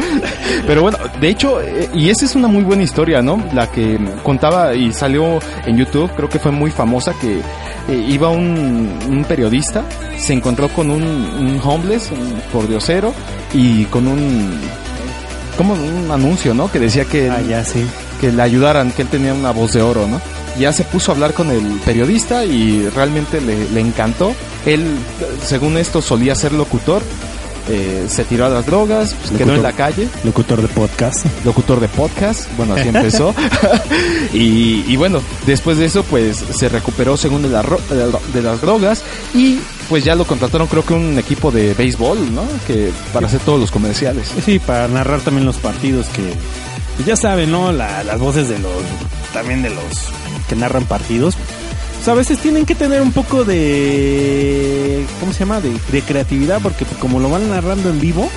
Pero 0.66 0.82
bueno, 0.82 0.98
de 1.20 1.28
hecho, 1.28 1.60
eh, 1.62 1.88
y 1.94 2.10
esa 2.10 2.24
es 2.26 2.34
una 2.34 2.48
muy 2.48 2.62
buena 2.62 2.82
historia, 2.82 3.22
¿no? 3.22 3.42
La 3.52 3.70
que 3.70 3.98
contaba 4.22 4.74
y 4.74 4.92
salió 4.92 5.38
en 5.66 5.76
YouTube, 5.76 6.10
creo 6.16 6.28
que 6.28 6.38
fue 6.38 6.50
muy 6.52 6.70
famosa, 6.70 7.14
que 7.20 7.38
eh, 7.88 8.06
iba 8.08 8.28
un, 8.28 8.90
un 9.08 9.24
periodista, 9.24 9.82
se 10.18 10.32
encontró 10.34 10.68
con 10.68 10.90
un, 10.90 11.02
un 11.02 11.60
homeless, 11.64 12.10
un 12.10 12.40
pordiosero, 12.52 13.14
y 13.54 13.84
con 13.86 14.06
un... 14.06 14.58
Como 15.56 15.74
un 15.74 16.08
anuncio, 16.10 16.54
¿no? 16.54 16.70
Que 16.70 16.78
decía 16.78 17.04
que 17.04 17.28
Ah, 17.30 17.40
ya 17.40 17.64
sí. 17.64 17.84
que 18.20 18.30
le 18.30 18.42
ayudaran, 18.42 18.92
que 18.92 19.02
él 19.02 19.08
tenía 19.08 19.34
una 19.34 19.50
voz 19.50 19.72
de 19.72 19.82
oro, 19.82 20.06
¿no? 20.06 20.20
Ya 20.58 20.72
se 20.72 20.84
puso 20.84 21.12
a 21.12 21.14
hablar 21.14 21.34
con 21.34 21.50
el 21.50 21.64
periodista 21.84 22.44
y 22.44 22.88
realmente 22.88 23.40
le, 23.40 23.68
le 23.70 23.80
encantó. 23.80 24.34
Él, 24.66 24.84
según 25.44 25.76
esto, 25.78 26.02
solía 26.02 26.34
ser 26.34 26.52
locutor, 26.52 27.02
eh, 27.70 28.06
se 28.08 28.24
tiró 28.24 28.46
a 28.46 28.48
las 28.48 28.64
drogas, 28.66 29.14
pues, 29.14 29.30
quedó 29.38 29.54
en 29.54 29.62
la 29.62 29.72
calle, 29.72 30.08
Locutor 30.24 30.62
de 30.62 30.68
podcast. 30.68 31.26
locutor 31.44 31.80
de 31.80 31.88
podcast, 31.88 32.48
bueno, 32.56 32.74
así 32.74 32.88
empezó. 32.88 33.34
y, 34.32 34.84
y 34.88 34.96
bueno, 34.96 35.20
después 35.46 35.76
de 35.78 35.84
eso, 35.86 36.02
pues 36.02 36.36
se 36.38 36.68
recuperó 36.68 37.16
según 37.16 37.42
de, 37.42 37.48
la 37.50 37.62
ro- 37.62 37.80
de 37.90 37.96
la- 38.06 38.18
de 38.32 38.42
las 38.42 38.60
drogas 38.60 39.02
y 39.34 39.58
pues 39.88 40.02
ya 40.04 40.14
lo 40.14 40.26
contrataron 40.26 40.66
creo 40.66 40.84
que 40.84 40.94
un 40.94 41.18
equipo 41.18 41.50
de 41.50 41.74
béisbol, 41.74 42.34
¿no? 42.34 42.42
Que 42.66 42.90
para 43.12 43.26
hacer 43.26 43.40
todos 43.40 43.60
los 43.60 43.70
comerciales. 43.70 44.28
Sí, 44.44 44.58
para 44.58 44.88
narrar 44.88 45.20
también 45.20 45.46
los 45.46 45.56
partidos 45.58 46.06
que 46.08 46.22
pues 46.96 47.06
ya 47.06 47.16
saben, 47.16 47.50
¿no? 47.52 47.70
La- 47.72 48.02
las 48.02 48.18
voces 48.18 48.48
de 48.48 48.58
los 48.58 48.72
también 49.32 49.62
de 49.62 49.68
los 49.70 49.84
que 50.48 50.56
narran 50.56 50.84
partidos. 50.84 51.36
O 52.00 52.04
sea, 52.04 52.12
a 52.12 52.16
veces 52.16 52.38
tienen 52.38 52.64
que 52.64 52.74
tener 52.74 53.02
un 53.02 53.12
poco 53.12 53.44
de 53.44 55.04
¿cómo 55.20 55.32
se 55.32 55.40
llama? 55.40 55.60
de, 55.60 55.72
de 55.90 56.02
creatividad 56.02 56.60
porque 56.62 56.84
pues, 56.84 56.98
como 56.98 57.18
lo 57.20 57.28
van 57.28 57.50
narrando 57.50 57.90
en 57.90 58.00
vivo, 58.00 58.30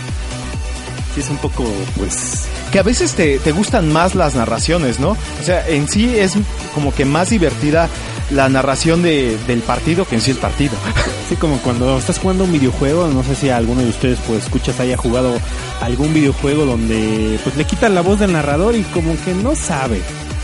sí 1.14 1.22
es 1.22 1.30
un 1.30 1.38
poco 1.38 1.64
pues 1.98 2.48
que 2.72 2.80
a 2.80 2.84
veces 2.84 3.14
te, 3.14 3.38
te 3.40 3.52
gustan 3.52 3.92
más 3.92 4.16
las 4.16 4.34
narraciones, 4.36 5.00
¿no? 5.00 5.10
O 5.12 5.44
sea, 5.44 5.68
en 5.68 5.88
sí 5.88 6.18
es 6.18 6.34
como 6.74 6.94
que 6.94 7.06
más 7.06 7.30
divertida 7.30 7.90
la 8.32 8.48
narración 8.48 9.04
de, 9.04 9.38
del 9.46 9.60
partido 9.60 10.06
que 10.06 10.16
en 10.16 10.22
sí 10.22 10.32
el 10.32 10.38
partido. 10.38 10.74
Así 11.26 11.36
como 11.36 11.58
cuando 11.58 11.98
estás 11.98 12.18
jugando 12.18 12.46
un 12.46 12.52
videojuego, 12.52 13.08
no 13.08 13.24
sé 13.24 13.36
si 13.36 13.50
alguno 13.50 13.82
de 13.82 13.90
ustedes 13.90 14.20
pues 14.26 14.46
escuchas 14.46 14.80
haya 14.80 14.98
jugado 14.98 15.34
algún 15.82 16.14
videojuego 16.14 16.66
donde 16.66 17.40
pues 17.44 17.58
le 17.58 17.66
quitan 17.66 17.94
la 17.94 18.02
voz 18.02 18.20
del 18.20 18.34
narrador 18.34 18.76
y 18.76 18.84
como 18.84 19.16
que 19.24 19.34
no 19.34 19.56
sabe. 19.56 20.02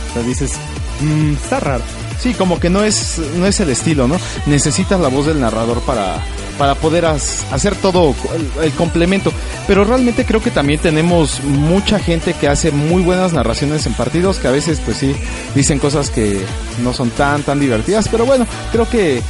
O 0.09 0.13
sea, 0.13 0.23
dices, 0.23 0.53
"Mm, 0.99 1.33
está 1.33 1.59
raro. 1.59 1.83
Sí, 2.19 2.33
como 2.33 2.59
que 2.59 2.69
no 2.69 2.83
es, 2.83 3.19
no 3.37 3.45
es 3.45 3.59
el 3.59 3.69
estilo, 3.69 4.07
¿no? 4.07 4.17
Necesitas 4.47 4.99
la 4.99 5.07
voz 5.07 5.27
del 5.27 5.39
narrador 5.39 5.81
para, 5.81 6.17
para 6.57 6.73
poder 6.73 7.05
hacer 7.05 7.75
todo 7.75 8.15
el, 8.35 8.63
el 8.63 8.71
complemento. 8.71 9.31
Pero 9.67 9.83
realmente 9.83 10.25
creo 10.25 10.41
que 10.41 10.49
también 10.49 10.79
tenemos 10.79 11.43
mucha 11.43 11.99
gente 11.99 12.33
que 12.33 12.47
hace 12.47 12.71
muy 12.71 13.03
buenas 13.03 13.33
narraciones 13.33 13.85
en 13.85 13.93
partidos, 13.93 14.39
que 14.39 14.47
a 14.47 14.51
veces 14.51 14.81
pues 14.83 14.97
sí 14.97 15.15
dicen 15.53 15.77
cosas 15.77 16.09
que 16.09 16.41
no 16.83 16.91
son 16.93 17.11
tan, 17.11 17.43
tan 17.43 17.59
divertidas. 17.59 18.07
Pero 18.09 18.25
bueno, 18.25 18.47
creo 18.71 18.89
que, 18.89 19.21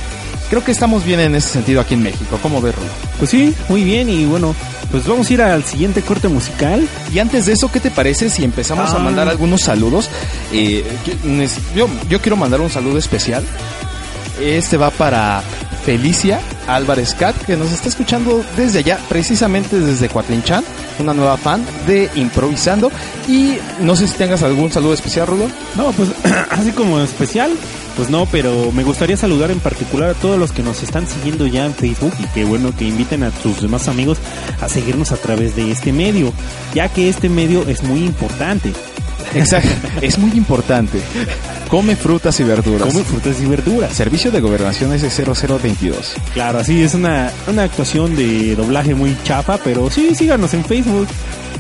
creo 0.49 0.63
que 0.63 0.71
estamos 0.71 1.03
bien 1.03 1.19
en 1.19 1.36
ese 1.36 1.49
sentido 1.49 1.82
aquí 1.82 1.95
en 1.95 2.03
México. 2.03 2.39
¿Cómo 2.41 2.62
verlo? 2.62 2.84
Pues 3.17 3.30
sí, 3.30 3.53
muy 3.67 3.84
bien 3.84 4.10
y 4.10 4.23
bueno, 4.25 4.56
pues 4.91 5.06
vamos 5.08 5.30
a 5.30 5.34
ir 5.34 5.41
al 5.41 5.63
siguiente 5.63 6.02
corte 6.02 6.28
musical. 6.28 6.88
Y 7.13 7.19
antes 7.19 7.45
de 7.45 7.54
eso, 7.54 7.71
¿qué 7.71 7.80
te 7.80 7.91
parece 7.91 8.30
si 8.30 8.43
empezamos 8.43 8.89
a 8.91 8.97
Ah. 8.97 9.00
mandar 9.00 9.28
algunos 9.28 9.62
saludos? 9.62 10.10
Eh, 10.52 10.86
yo, 11.76 11.88
yo, 12.10 12.21
quiero 12.21 12.36
mandar 12.38 12.62
un 12.62 12.69
saludo 12.69 12.97
especial. 12.97 13.43
Este 14.41 14.78
va 14.78 14.91
para 14.91 15.41
Felicia 15.86 16.39
Álvarez 16.67 17.15
Cat, 17.15 17.36
que 17.45 17.56
nos 17.56 17.71
está 17.71 17.89
escuchando 17.89 18.43
desde 18.56 18.80
allá, 18.80 19.00
precisamente 19.10 19.80
desde 19.80 20.10
Cuatlinchan, 20.10 20.63
una 21.00 21.13
nueva 21.13 21.38
fan 21.38 21.65
de 21.88 22.10
Improvisando. 22.15 22.91
Y 23.28 23.58
no 23.80 23.95
sé 23.95 24.08
si 24.08 24.13
tengas 24.15 24.43
algún 24.43 24.71
saludo 24.71 24.93
especial, 24.93 25.28
Rulo. 25.28 25.50
No, 25.76 25.91
pues 25.93 26.10
así 26.52 26.71
como 26.71 27.00
especial, 27.00 27.52
pues 27.97 28.12
no, 28.12 28.27
pero 28.27 28.71
me 28.71 28.83
gustaría 28.83 29.17
saludar 29.17 29.49
en 29.49 29.60
particular 29.60 30.12
a 30.12 30.13
todos 30.13 30.38
los 30.38 30.51
que 30.51 30.62
nos 30.62 30.83
están 30.83 31.07
siguiendo 31.07 31.47
ya 31.47 31.65
en 31.65 31.73
Facebook 31.73 32.13
y 32.19 32.27
que 32.27 32.45
bueno 32.45 32.71
que 32.77 32.86
inviten 32.86 33.23
a 33.23 33.31
sus 33.31 33.60
demás 33.60 33.88
amigos 33.88 34.19
a 34.62 34.69
seguirnos 34.69 35.12
a 35.12 35.17
través 35.17 35.55
de 35.55 35.71
este 35.71 35.91
medio, 35.91 36.31
ya 36.75 36.89
que 36.89 37.10
este 37.10 37.27
medio 37.27 37.67
es 37.67 37.81
muy 37.81 38.05
importante. 38.05 38.71
Exacto, 39.36 39.70
es 40.02 40.18
muy 40.18 40.32
importante. 40.32 41.00
Come 41.70 41.96
frutas 41.96 42.40
y 42.40 42.44
verduras. 42.44 42.88
Come 42.88 43.04
frutas 43.04 43.42
y 43.42 43.46
verduras. 43.46 43.94
Servicio 43.94 44.32
de 44.32 44.40
Gobernación 44.40 44.92
S0022. 44.92 45.94
Claro, 46.34 46.60
así 46.60 46.82
es 46.82 46.94
una, 46.94 47.32
una 47.48 47.63
actuación 47.63 48.16
de 48.16 48.56
doblaje 48.56 48.96
muy 48.96 49.16
chafa, 49.24 49.58
pero 49.58 49.90
sí, 49.90 50.16
síganos 50.16 50.54
en 50.54 50.63
Facebook. 50.63 51.08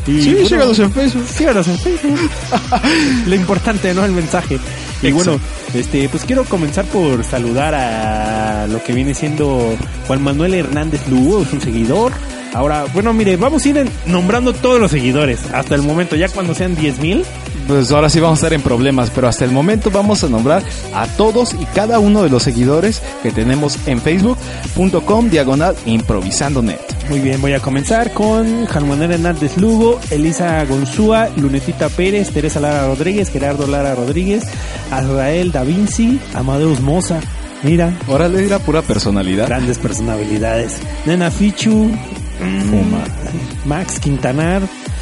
Y, 0.07 0.21
Sí, 0.21 0.31
bueno, 0.31 0.47
síganos 0.47 0.79
en 0.79 0.91
Facebook. 0.93 1.27
Síganos 1.27 1.67
en 1.67 1.77
Facebook. 1.77 2.31
Lo 3.27 3.35
importante, 3.35 3.93
¿no? 3.93 4.05
El 4.05 4.13
mensaje. 4.13 4.57
Y 5.01 5.11
bueno, 5.11 5.39
este, 5.73 6.07
pues 6.09 6.23
quiero 6.23 6.45
comenzar 6.45 6.85
por 6.85 7.23
saludar 7.23 7.75
a 7.75 8.67
lo 8.67 8.81
que 8.83 8.93
viene 8.93 9.13
siendo 9.13 9.75
Juan 10.07 10.23
Manuel 10.23 10.53
Hernández 10.53 11.07
Lugo, 11.09 11.43
es 11.43 11.53
un 11.53 11.61
seguidor. 11.61 12.13
Ahora, 12.57 12.85
bueno, 12.93 13.13
mire, 13.13 13.37
vamos 13.37 13.63
a 13.65 13.69
ir 13.69 13.77
en- 13.77 13.89
nombrando 14.07 14.51
todos 14.51 14.79
los 14.79 14.89
seguidores 14.89 15.39
hasta 15.53 15.75
el 15.75 15.83
momento, 15.83 16.15
ya 16.15 16.27
cuando 16.27 16.55
sean 16.55 16.75
10 16.75 16.99
mil. 16.99 17.23
Pues 17.67 17.91
ahora 17.91 18.09
sí 18.09 18.19
vamos 18.21 18.37
a 18.39 18.47
estar 18.47 18.53
en 18.53 18.61
problemas, 18.61 19.09
pero 19.13 19.27
hasta 19.27 19.43
el 19.45 19.51
momento 19.51 19.91
vamos 19.91 20.23
a 20.23 20.29
nombrar 20.29 20.63
a 20.95 21.05
todos 21.05 21.53
y 21.53 21.65
cada 21.75 21.99
uno 21.99 22.23
de 22.23 22.29
los 22.29 22.41
seguidores 22.43 23.01
que 23.21 23.29
tenemos 23.31 23.77
en 23.87 23.99
facebook.com 24.01 25.29
diagonal 25.29 25.75
improvisando.net. 25.85 26.79
Muy 27.09 27.19
bien, 27.19 27.41
voy 27.41 27.53
a 27.53 27.59
comenzar 27.59 28.11
con 28.13 28.65
Juan 28.65 28.87
Manuel 28.87 29.11
Hernández 29.11 29.57
Lugo, 29.57 29.99
Elisa 30.11 30.63
Gonzúa, 30.65 31.29
Lunetita 31.35 31.89
Pérez, 31.89 32.31
Teresa 32.31 32.59
Lara 32.59 32.87
Rodríguez, 32.87 33.29
Gerardo 33.29 33.67
Lara 33.67 33.93
Rodríguez, 33.95 34.43
Azrael 34.89 35.51
Da 35.51 35.63
Vinci, 35.63 36.19
Amadeus 36.33 36.79
Moza. 36.79 37.19
Mira, 37.63 37.91
Órale, 38.07 38.45
era 38.45 38.59
pura 38.59 38.81
personalidad. 38.81 39.47
grandes 39.47 39.77
personalidades. 39.79 40.77
Nena 41.05 41.31
Fichu, 41.31 41.89
Fuma. 42.39 43.03
Max 43.65 43.99
Quintanar, 43.99 44.61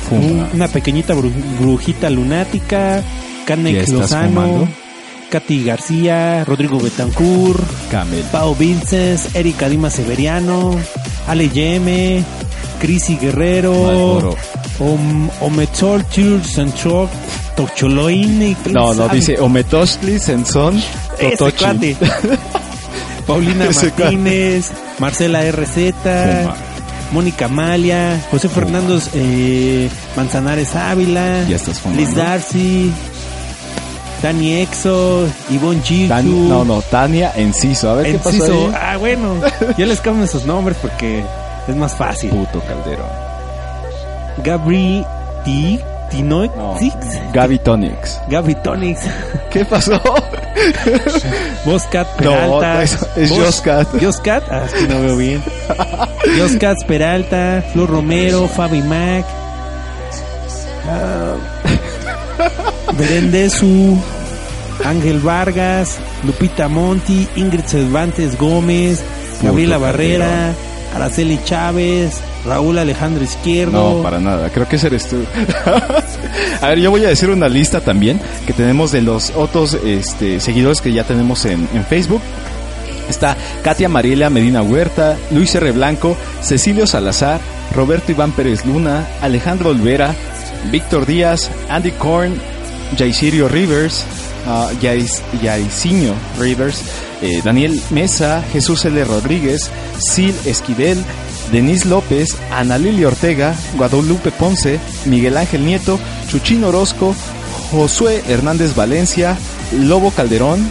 Fuma. 0.10 0.50
una 0.54 0.68
pequeñita 0.68 1.14
bru- 1.14 1.32
brujita 1.60 2.10
lunática, 2.10 2.98
¿Ya 3.00 3.46
Canex 3.46 3.90
Lozano? 3.90 4.68
Katy 5.30 5.64
García, 5.66 6.44
Rodrigo 6.46 6.80
Betancourt, 6.80 7.60
Camel. 7.92 8.24
Pau 8.32 8.56
Vinces, 8.56 9.36
Erika 9.36 9.68
Dima 9.68 9.90
Severiano, 9.90 10.72
Ale 11.28 11.50
Yeme, 11.50 12.24
Crisi 12.80 13.18
Guerrero. 13.18 14.36
Om, 14.80 15.30
Ometzol 15.42 16.06
Church 16.10 16.46
Tocholoine. 17.56 18.56
No, 18.72 18.94
no, 18.94 19.08
dice 19.10 19.36
Senzon 20.20 20.78
Ese 21.18 21.38
Totochi. 21.38 21.58
cuate. 21.58 21.96
Paulina. 23.28 23.66
Martínez, 23.66 24.72
Marcela 25.00 25.42
RZ, 25.52 25.94
Fuma. 25.94 26.56
Mónica 27.12 27.48
Malia, 27.48 28.20
José 28.32 28.50
Fernando 28.50 29.00
eh, 29.14 29.90
Manzanares 30.18 30.76
Ávila, 30.76 31.44
Ya 31.48 31.56
estás 31.56 31.80
fumando. 31.80 32.02
Liz 32.02 32.16
Darcy, 32.16 32.92
Dani 34.22 34.54
Exo, 34.62 35.28
Ivonne. 35.52 36.08
Tan- 36.08 36.50
no, 36.50 36.66
no, 36.66 36.82
Tania 36.82 37.32
Enciso. 37.36 37.90
A 37.92 37.96
ver 37.96 38.12
qué 38.14 38.18
pasó 38.18 38.30
Enciso. 38.30 38.54
ahí? 38.68 38.74
Ah, 38.82 38.98
bueno, 38.98 39.36
ya 39.78 39.86
les 39.86 40.00
cambio 40.02 40.28
sus 40.28 40.46
nombres 40.46 40.78
porque 40.82 41.24
es 41.68 41.76
más 41.76 41.96
fácil. 41.96 42.32
Puto 42.32 42.60
Calderón. 42.62 43.08
Gabri 44.44 45.06
T. 45.46 45.80
Tinoix. 46.10 46.50
No. 46.56 46.76
Gaby 47.34 47.60
Tonix. 47.60 48.20
Gaby 48.30 48.56
Tonix. 48.56 49.00
¿Qué 49.52 49.66
pasó? 49.66 50.00
Boscat 51.66 52.08
No, 52.22 52.32
Peralta. 52.32 52.84
es- 52.84 52.98
es 53.16 53.30
Bos- 53.30 53.40
Joscat. 53.46 53.88
Joscat. 54.02 54.44
Ah, 54.52 54.64
es 54.66 54.74
que 54.74 54.88
no 54.88 55.02
veo 55.02 55.18
bien. 55.18 55.44
Joscat 56.40 56.78
Peralta, 56.88 57.64
Flor 57.74 57.90
Romero, 57.90 58.48
Fabi 58.48 58.82
Mac. 58.82 59.26
Ah, 60.88 61.36
Berendezu, 62.94 63.98
Ángel 64.84 65.20
Vargas, 65.20 65.98
Lupita 66.24 66.68
Monti, 66.68 67.28
Ingrid 67.36 67.66
Cervantes 67.66 68.38
Gómez, 68.38 69.02
Gabriela 69.42 69.78
Barrera, 69.78 70.54
Araceli 70.96 71.40
Chávez, 71.44 72.22
Raúl 72.46 72.80
Alejandro 72.80 73.24
Izquierdo. 73.24 73.98
No, 73.98 74.02
para 74.02 74.20
nada. 74.20 74.50
Creo 74.50 74.68
que 74.68 74.78
ese 74.78 74.88
eres 74.88 75.10
tú. 75.10 75.18
a 76.62 76.68
ver, 76.70 76.80
yo 76.80 76.90
voy 76.90 77.04
a 77.04 77.10
decir 77.10 77.30
una 77.30 77.50
lista 77.50 77.82
también 77.82 78.20
que 78.48 78.54
tenemos 78.54 78.94
de 78.94 79.02
los 79.02 79.32
otros 79.32 79.74
este, 79.86 80.40
seguidores 80.40 80.80
que 80.80 80.94
ya 80.94 81.04
tenemos 81.04 81.44
en, 81.46 81.68
Facebook. 81.90 82.22
Está 83.10 83.36
Katia 83.62 83.90
Mariela 83.90 84.30
Medina 84.30 84.64
Huerta, 84.64 85.18
Luis 85.32 85.54
R. 85.54 85.72
Blanco, 85.74 86.16
Cecilio 86.42 86.88
Salazar, 86.88 87.40
Roberto 87.76 88.12
Iván 88.12 88.32
Pérez 88.32 88.66
Luna, 88.66 89.06
Alejandro 89.22 89.72
Olvera, 89.72 90.16
Víctor 90.72 91.06
Díaz, 91.06 91.52
Andy 91.70 91.92
Korn, 91.92 92.34
Jaicirio 92.98 93.48
Rivers, 93.48 94.06
Yais- 94.82 95.22
Yaiciño 95.42 96.14
Rivers, 96.40 96.82
eh, 97.22 97.42
Daniel 97.44 97.82
Mesa, 97.90 98.44
Jesús 98.54 98.86
L. 98.86 99.04
Rodríguez, 99.04 99.70
Sil 100.00 100.36
Esquivel, 100.46 101.04
Denise 101.52 101.88
López, 101.88 102.36
Ana 102.52 102.78
Lili 102.78 103.06
Ortega, 103.06 103.56
Guadalupe 103.78 104.32
Ponce, 104.32 104.80
Miguel 105.06 105.38
Ángel 105.38 105.66
Nieto, 105.66 106.00
Chuchín 106.30 106.64
Orozco, 106.64 107.16
Josué 107.72 108.24
Hernández 108.28 108.76
Valencia, 108.76 109.38
Lobo 109.72 110.12
Calderón, 110.12 110.68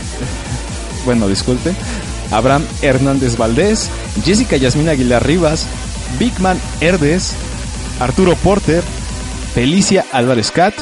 bueno, 1.04 1.28
disculpe, 1.28 1.72
Abraham 2.30 2.64
Hernández 2.82 3.36
Valdés, 3.36 3.88
Jessica 4.24 4.56
Yasmina 4.56 4.92
Aguilar 4.92 5.26
Rivas, 5.26 5.66
Bigman 6.18 6.58
Herdes, 6.80 7.32
Arturo 8.00 8.34
Porter, 8.36 8.82
Felicia 9.54 10.04
Álvarez 10.12 10.50
Cat. 10.50 10.74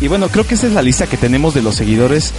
Y 0.00 0.08
bueno, 0.08 0.28
creo 0.28 0.46
que 0.46 0.54
esta 0.54 0.66
es 0.66 0.72
la 0.72 0.82
lista 0.82 1.06
que 1.06 1.16
tenemos 1.16 1.54
de 1.54 1.62
los 1.62 1.76
seguidores 1.76 2.32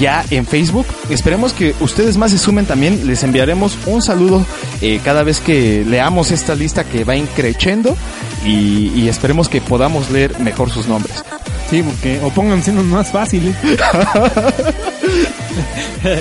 ya 0.00 0.24
en 0.30 0.46
Facebook. 0.46 0.86
Esperemos 1.10 1.52
que 1.52 1.74
ustedes 1.80 2.16
más 2.16 2.30
se 2.32 2.38
sumen 2.38 2.66
también. 2.66 3.06
Les 3.06 3.22
enviaremos 3.22 3.78
un 3.86 4.02
saludo 4.02 4.44
eh, 4.80 5.00
cada 5.04 5.22
vez 5.22 5.40
que 5.40 5.84
leamos 5.86 6.30
esta 6.30 6.54
lista 6.54 6.84
que 6.84 7.04
va 7.04 7.16
increciendo 7.16 7.96
y, 8.44 8.92
y 8.94 9.08
esperemos 9.08 9.48
que 9.48 9.60
podamos 9.60 10.10
leer 10.10 10.38
mejor 10.40 10.70
sus 10.70 10.86
nombres. 10.88 11.22
Sí, 11.70 11.82
porque 11.82 12.20
o 12.22 12.30
pónganse 12.30 12.70
unos 12.70 12.84
más 12.84 13.10
fáciles. 13.10 13.54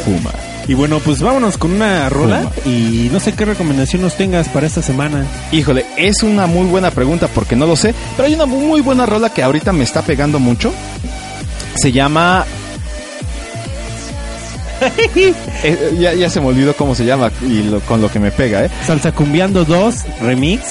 Puma. 0.06 0.32
Y 0.68 0.74
bueno, 0.74 1.00
pues 1.00 1.22
vámonos 1.22 1.58
con 1.58 1.74
una 1.74 2.08
rola 2.10 2.50
y 2.66 3.10
no 3.12 3.20
sé 3.20 3.34
qué 3.34 3.44
recomendación 3.46 4.02
nos 4.04 4.16
tengas 4.16 4.48
para 4.48 4.68
esta 4.68 4.82
semana. 4.82 5.26
Híjole, 5.52 5.86
es 5.98 6.24
una 6.24 6.48
muy 6.48 6.66
buena 6.68 6.92
pregunta 6.92 7.28
porque 7.28 7.56
no 7.56 7.66
lo 7.68 7.76
sé, 7.76 7.94
pero 8.16 8.28
hay 8.28 8.36
una 8.36 8.46
muy 8.46 8.80
buena 8.82 9.06
rola 9.06 9.30
que 9.34 9.44
ahorita 9.44 9.74
me 9.74 9.84
está 9.84 10.02
pegando 10.02 10.40
mucho. 10.40 10.72
Se 11.76 11.92
llama... 11.92 12.46
Eh, 15.64 15.96
ya, 16.00 16.14
ya 16.16 16.28
se 16.28 16.42
me 16.42 16.48
olvidó 16.48 16.76
cómo 16.76 16.96
se 16.96 17.06
llama 17.06 17.32
y 17.48 17.62
lo- 17.62 17.82
con 17.82 18.02
lo 18.02 18.10
que 18.10 18.20
me 18.20 18.32
pega, 18.32 18.66
¿eh? 18.66 18.70
Salsa 18.88 19.12
Cumbiando 19.12 19.64
2 19.64 19.96
Remix. 20.22 20.64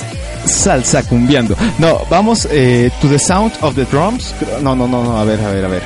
Salsa 0.45 1.05
cumbiando. 1.05 1.55
No, 1.79 2.01
vamos 2.11 2.49
eh, 2.51 2.91
to 3.01 3.09
the 3.09 3.19
sound 3.21 3.53
of 3.61 3.77
the 3.77 3.85
drums. 3.85 4.35
No, 4.63 4.75
no, 4.75 4.89
no, 4.89 5.05
no, 5.05 5.17
a 5.19 5.25
ver, 5.25 5.39
a 5.41 5.51
ver, 5.53 5.65
a 5.65 5.69
ver. 5.69 5.83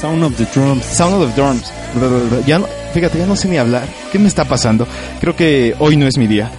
Sound 0.00 0.22
of 0.22 0.36
the 0.36 0.44
Drums. 0.54 0.84
Sound 0.84 1.14
of 1.20 1.28
the 1.34 1.40
drums. 1.40 1.72
Ya 2.46 2.58
no, 2.60 2.66
fíjate, 2.92 3.18
ya 3.18 3.26
no 3.26 3.36
sé 3.36 3.48
ni 3.48 3.56
hablar. 3.58 3.84
¿Qué 4.12 4.18
me 4.18 4.28
está 4.28 4.44
pasando? 4.44 4.86
Creo 5.20 5.34
que 5.36 5.74
hoy 5.78 5.96
no 5.96 6.06
es 6.06 6.16
mi 6.18 6.26
día. 6.26 6.50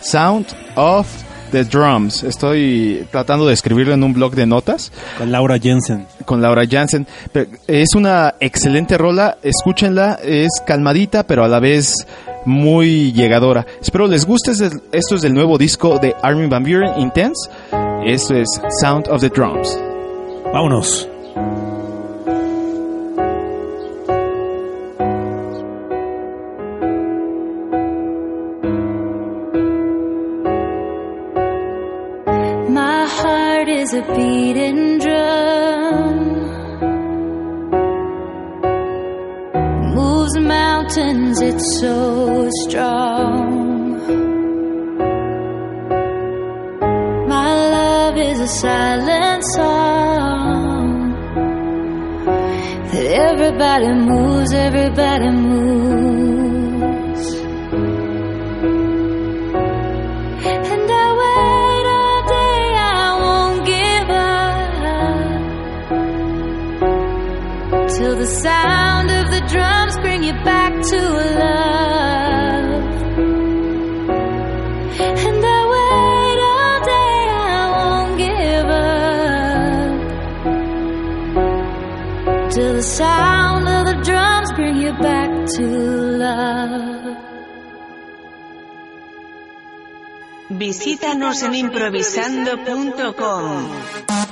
Sound 0.00 0.46
of 0.76 1.06
the 1.52 1.64
drums. 1.64 2.22
Estoy 2.22 3.06
tratando 3.10 3.46
de 3.46 3.54
escribirlo 3.54 3.92
en 3.94 4.02
un 4.02 4.14
blog 4.14 4.34
de 4.34 4.46
notas 4.46 4.90
Con 5.18 5.30
Laura 5.30 5.58
Jensen. 5.58 6.06
con 6.24 6.40
Laura 6.40 6.64
Jansen. 6.68 7.06
Pero 7.32 7.50
Es 7.66 7.94
una 7.94 8.34
excelente 8.40 8.96
rola, 8.96 9.36
escúchenla, 9.42 10.18
es 10.24 10.48
calmadita 10.66 11.24
pero 11.26 11.44
a 11.44 11.48
la 11.48 11.60
vez 11.60 12.06
muy 12.46 13.12
llegadora. 13.12 13.66
Espero 13.80 14.06
les 14.08 14.24
guste, 14.24 14.52
esto 14.52 15.14
es 15.14 15.22
del 15.22 15.34
nuevo 15.34 15.58
disco 15.58 15.98
de 15.98 16.16
Armin 16.22 16.48
Van 16.48 16.62
Buren, 16.64 16.98
Intense. 16.98 17.48
Esto 18.04 18.34
es 18.34 18.48
Sound 18.80 19.08
of 19.08 19.20
the 19.20 19.28
Drums. 19.28 19.78
Vámonos. 20.52 21.06
Everybody 53.72 53.94
moves, 54.06 54.52
everybody 54.52 55.30
moves. 55.30 56.52
And 60.44 60.90
I 60.90 61.06
wait 61.20 61.86
all 61.96 62.22
day, 62.28 62.74
I 62.76 63.16
won't 63.22 63.60
give 63.66 64.10
up 67.86 67.96
till 67.96 68.14
the 68.16 68.26
sound 68.26 69.10
of 69.10 69.30
the 69.30 69.40
drums 69.48 69.96
bring 70.00 70.22
you 70.22 70.34
back 70.44 70.72
to 70.90 70.98
love. 71.38 72.01
Visítanos 90.48 91.42
en 91.42 91.54
improvisando.com. 91.54 94.31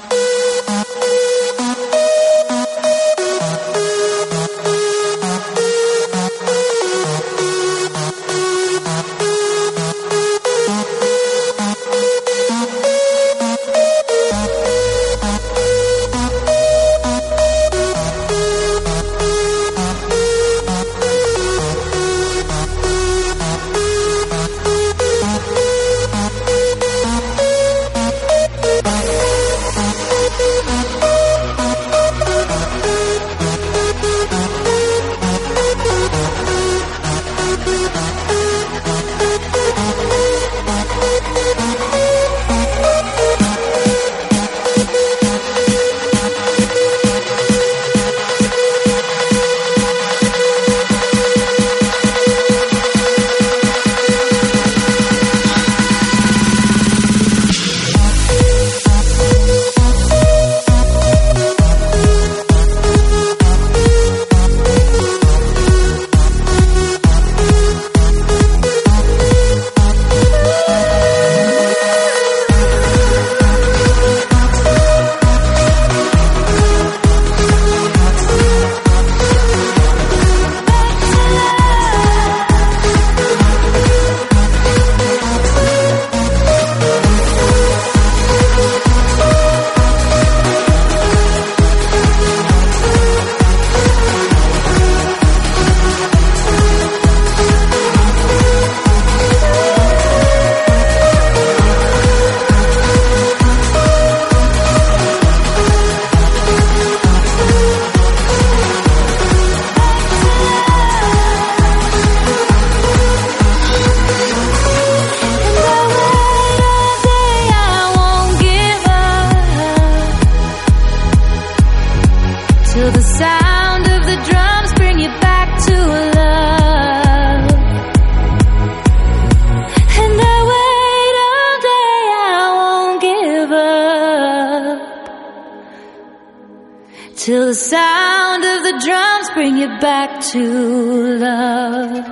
bring 139.40 139.57
you 139.57 139.68
back 139.81 140.20
to 140.20 140.38
love. 140.38 142.05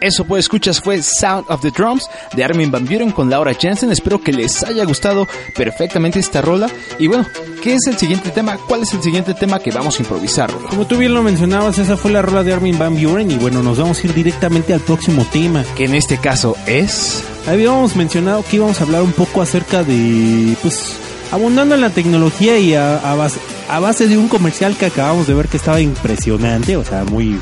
Eso 0.00 0.24
pues 0.24 0.44
escuchas 0.44 0.80
fue 0.80 1.02
Sound 1.02 1.44
of 1.48 1.60
the 1.60 1.70
Drums 1.70 2.08
de 2.34 2.44
Armin 2.44 2.70
Van 2.70 2.84
Buren 2.84 3.10
con 3.10 3.28
Laura 3.28 3.52
Jensen. 3.52 3.90
Espero 3.90 4.20
que 4.20 4.32
les 4.32 4.62
haya 4.62 4.84
gustado 4.84 5.26
perfectamente 5.56 6.20
esta 6.20 6.40
rola. 6.40 6.68
Y 7.00 7.08
bueno, 7.08 7.26
¿qué 7.62 7.74
es 7.74 7.86
el 7.88 7.98
siguiente 7.98 8.30
tema? 8.30 8.58
¿Cuál 8.68 8.82
es 8.82 8.94
el 8.94 9.02
siguiente 9.02 9.34
tema 9.34 9.58
que 9.58 9.72
vamos 9.72 9.98
a 9.98 10.02
improvisar? 10.02 10.52
Como 10.70 10.86
tú 10.86 10.98
bien 10.98 11.14
lo 11.14 11.22
mencionabas, 11.22 11.78
esa 11.78 11.96
fue 11.96 12.12
la 12.12 12.22
rola 12.22 12.44
de 12.44 12.52
Armin 12.52 12.78
Van 12.78 13.00
Buren 13.00 13.30
y 13.30 13.36
bueno, 13.36 13.62
nos 13.62 13.78
vamos 13.78 14.02
a 14.02 14.06
ir 14.06 14.14
directamente 14.14 14.72
al 14.72 14.80
próximo 14.80 15.26
tema. 15.32 15.64
Que 15.76 15.86
en 15.86 15.94
este 15.94 16.18
caso 16.18 16.56
es... 16.66 17.24
Habíamos 17.48 17.96
mencionado 17.96 18.44
que 18.48 18.56
íbamos 18.56 18.80
a 18.80 18.84
hablar 18.84 19.02
un 19.02 19.12
poco 19.12 19.42
acerca 19.42 19.82
de, 19.82 20.56
pues, 20.62 20.96
abundando 21.32 21.74
en 21.74 21.80
la 21.80 21.90
tecnología 21.90 22.58
y 22.58 22.74
a, 22.74 22.98
a 22.98 23.16
base, 23.16 23.40
a 23.68 23.80
base 23.80 24.06
de 24.06 24.16
un 24.16 24.28
comercial 24.28 24.76
que 24.76 24.86
acabamos 24.86 25.26
de 25.26 25.34
ver 25.34 25.48
que 25.48 25.56
estaba 25.56 25.80
impresionante, 25.80 26.76
o 26.76 26.84
sea, 26.84 27.04
muy, 27.04 27.38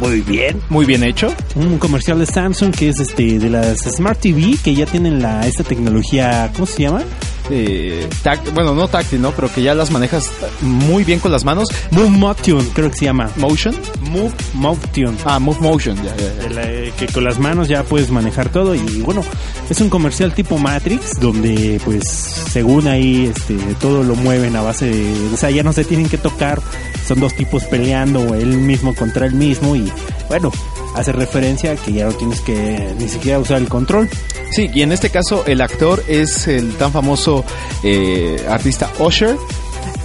muy 0.00 0.20
bien. 0.20 0.60
Muy 0.68 0.84
bien 0.86 1.02
hecho. 1.02 1.34
Un 1.54 1.78
comercial 1.78 2.18
de 2.18 2.26
Samsung 2.26 2.74
que 2.74 2.88
es 2.88 3.00
este 3.00 3.38
de 3.38 3.50
las 3.50 3.80
Smart 3.80 4.18
TV 4.18 4.56
que 4.62 4.74
ya 4.74 4.86
tienen 4.86 5.20
la 5.20 5.46
esta 5.46 5.64
tecnología, 5.64 6.50
¿cómo 6.54 6.66
se 6.66 6.82
llama? 6.82 7.02
Eh, 7.50 8.08
bueno, 8.54 8.74
no 8.74 8.88
táctil, 8.88 9.20
¿no? 9.20 9.32
Pero 9.32 9.52
que 9.52 9.62
ya 9.62 9.74
las 9.74 9.90
manejas 9.90 10.30
muy 10.62 11.04
bien 11.04 11.20
con 11.20 11.30
las 11.30 11.44
manos. 11.44 11.68
Move 11.90 12.08
Motion, 12.10 12.64
creo 12.72 12.90
que 12.90 12.96
se 12.98 13.04
llama. 13.04 13.30
Motion. 13.36 13.74
Move 14.00 14.32
Motion. 14.54 15.16
Ah, 15.24 15.38
Move 15.38 15.58
Motion, 15.60 15.96
ya, 16.02 16.14
ya, 16.16 16.48
la- 16.50 16.90
que 16.96 17.06
con 17.12 17.24
las 17.24 17.38
manos 17.38 17.68
ya 17.68 17.82
puedes 17.82 18.10
manejar 18.10 18.48
todo 18.50 18.74
y 18.74 19.00
bueno, 19.02 19.22
es 19.68 19.80
un 19.80 19.90
comercial 19.90 20.32
tipo 20.32 20.58
Matrix 20.58 21.18
donde 21.20 21.80
pues 21.84 22.04
según 22.04 22.86
ahí 22.86 23.32
este 23.34 23.56
todo 23.80 24.02
lo 24.04 24.14
mueven 24.14 24.54
a 24.56 24.62
base 24.62 24.86
de, 24.86 25.34
o 25.34 25.36
sea, 25.36 25.50
ya 25.50 25.62
no 25.62 25.72
se 25.72 25.84
tienen 25.84 26.08
que 26.08 26.18
tocar, 26.18 26.60
son 27.06 27.20
dos 27.20 27.34
tipos 27.34 27.64
peleando, 27.64 28.34
él 28.34 28.58
mismo 28.58 28.94
contra 28.94 29.26
él 29.26 29.34
mismo 29.34 29.76
y 29.76 29.90
bueno, 30.28 30.50
hace 30.94 31.12
referencia 31.12 31.72
a 31.72 31.76
que 31.76 31.92
ya 31.92 32.06
no 32.06 32.12
tienes 32.12 32.40
que 32.40 32.94
ni 32.98 33.08
siquiera 33.08 33.38
usar 33.38 33.58
el 33.58 33.68
control. 33.68 34.08
Sí, 34.50 34.70
y 34.72 34.82
en 34.82 34.92
este 34.92 35.10
caso 35.10 35.44
el 35.46 35.60
actor 35.60 36.02
es 36.06 36.46
el 36.46 36.74
tan 36.74 36.92
famoso 36.92 37.44
eh, 37.82 38.44
artista 38.48 38.90
Usher, 38.98 39.36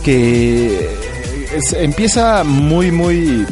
que 0.03 0.89
empieza 1.73 2.43
muy, 2.43 2.91
muy, 2.91 3.45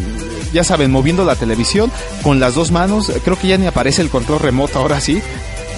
ya 0.53 0.63
saben, 0.63 0.91
moviendo 0.91 1.23
la 1.23 1.35
televisión 1.35 1.91
con 2.23 2.39
las 2.39 2.55
dos 2.55 2.71
manos. 2.71 3.11
Creo 3.23 3.37
que 3.37 3.47
ya 3.47 3.57
ni 3.57 3.67
aparece 3.67 4.01
el 4.01 4.09
control 4.09 4.39
remoto 4.39 4.79
ahora 4.79 4.99
sí. 4.99 5.21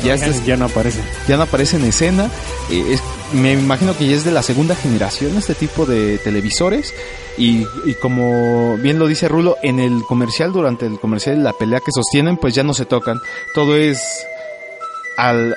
Ya, 0.03 0.15
Ya, 0.15 0.27
es- 0.27 0.45
ya 0.45 0.55
no 0.57 0.65
aparece. 0.65 0.99
ya 1.27 1.38
no 1.38 1.43
aparece 1.43 1.77
en 1.77 1.85
escena. 1.85 2.29
Eh, 2.69 2.83
es- 2.93 3.01
me 3.33 3.53
imagino 3.53 3.95
que 3.97 4.07
ya 4.07 4.15
es 4.15 4.23
de 4.23 4.31
la 4.31 4.41
segunda 4.43 4.75
generación 4.75 5.38
este 5.38 5.53
tipo 5.55 5.85
de 5.85 6.17
televisores. 6.19 6.93
Y, 7.38 7.65
y 7.85 7.93
como 8.01 8.77
bien 8.77 8.99
lo 8.99 9.07
dice 9.07 9.27
Rulo, 9.27 9.55
en 9.63 9.79
el 9.79 10.03
comercial, 10.03 10.51
durante 10.51 10.85
el 10.85 10.99
comercial, 10.99 11.43
la 11.43 11.53
pelea 11.53 11.79
que 11.79 11.91
sostienen, 11.93 12.38
pues 12.38 12.53
ya 12.55 12.63
no 12.63 12.73
se 12.73 12.85
tocan. 12.85 13.19
Todo 13.53 13.77
es, 13.77 13.99
al, 15.19 15.55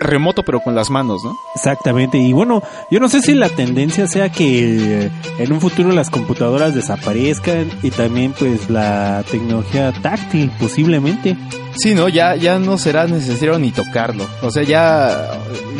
remoto, 0.00 0.42
pero 0.42 0.60
con 0.60 0.74
las 0.74 0.90
manos, 0.90 1.22
¿no? 1.24 1.36
Exactamente, 1.54 2.18
y 2.18 2.32
bueno, 2.32 2.62
yo 2.90 2.98
no 3.00 3.08
sé 3.08 3.20
si 3.22 3.34
la 3.34 3.48
tendencia 3.48 4.06
sea 4.06 4.30
que 4.30 5.04
eh, 5.04 5.10
en 5.38 5.52
un 5.52 5.60
futuro 5.60 5.92
las 5.92 6.10
computadoras 6.10 6.74
desaparezcan 6.74 7.70
y 7.82 7.90
también 7.90 8.32
pues 8.32 8.70
la 8.70 9.24
tecnología 9.30 9.92
táctil 9.92 10.50
posiblemente. 10.58 11.36
Sí, 11.74 11.94
¿no? 11.94 12.08
Ya, 12.08 12.36
ya 12.36 12.58
no 12.58 12.76
será 12.76 13.06
necesario 13.06 13.58
ni 13.58 13.70
tocarlo. 13.70 14.26
O 14.42 14.50
sea, 14.50 14.62
ya... 14.62 15.30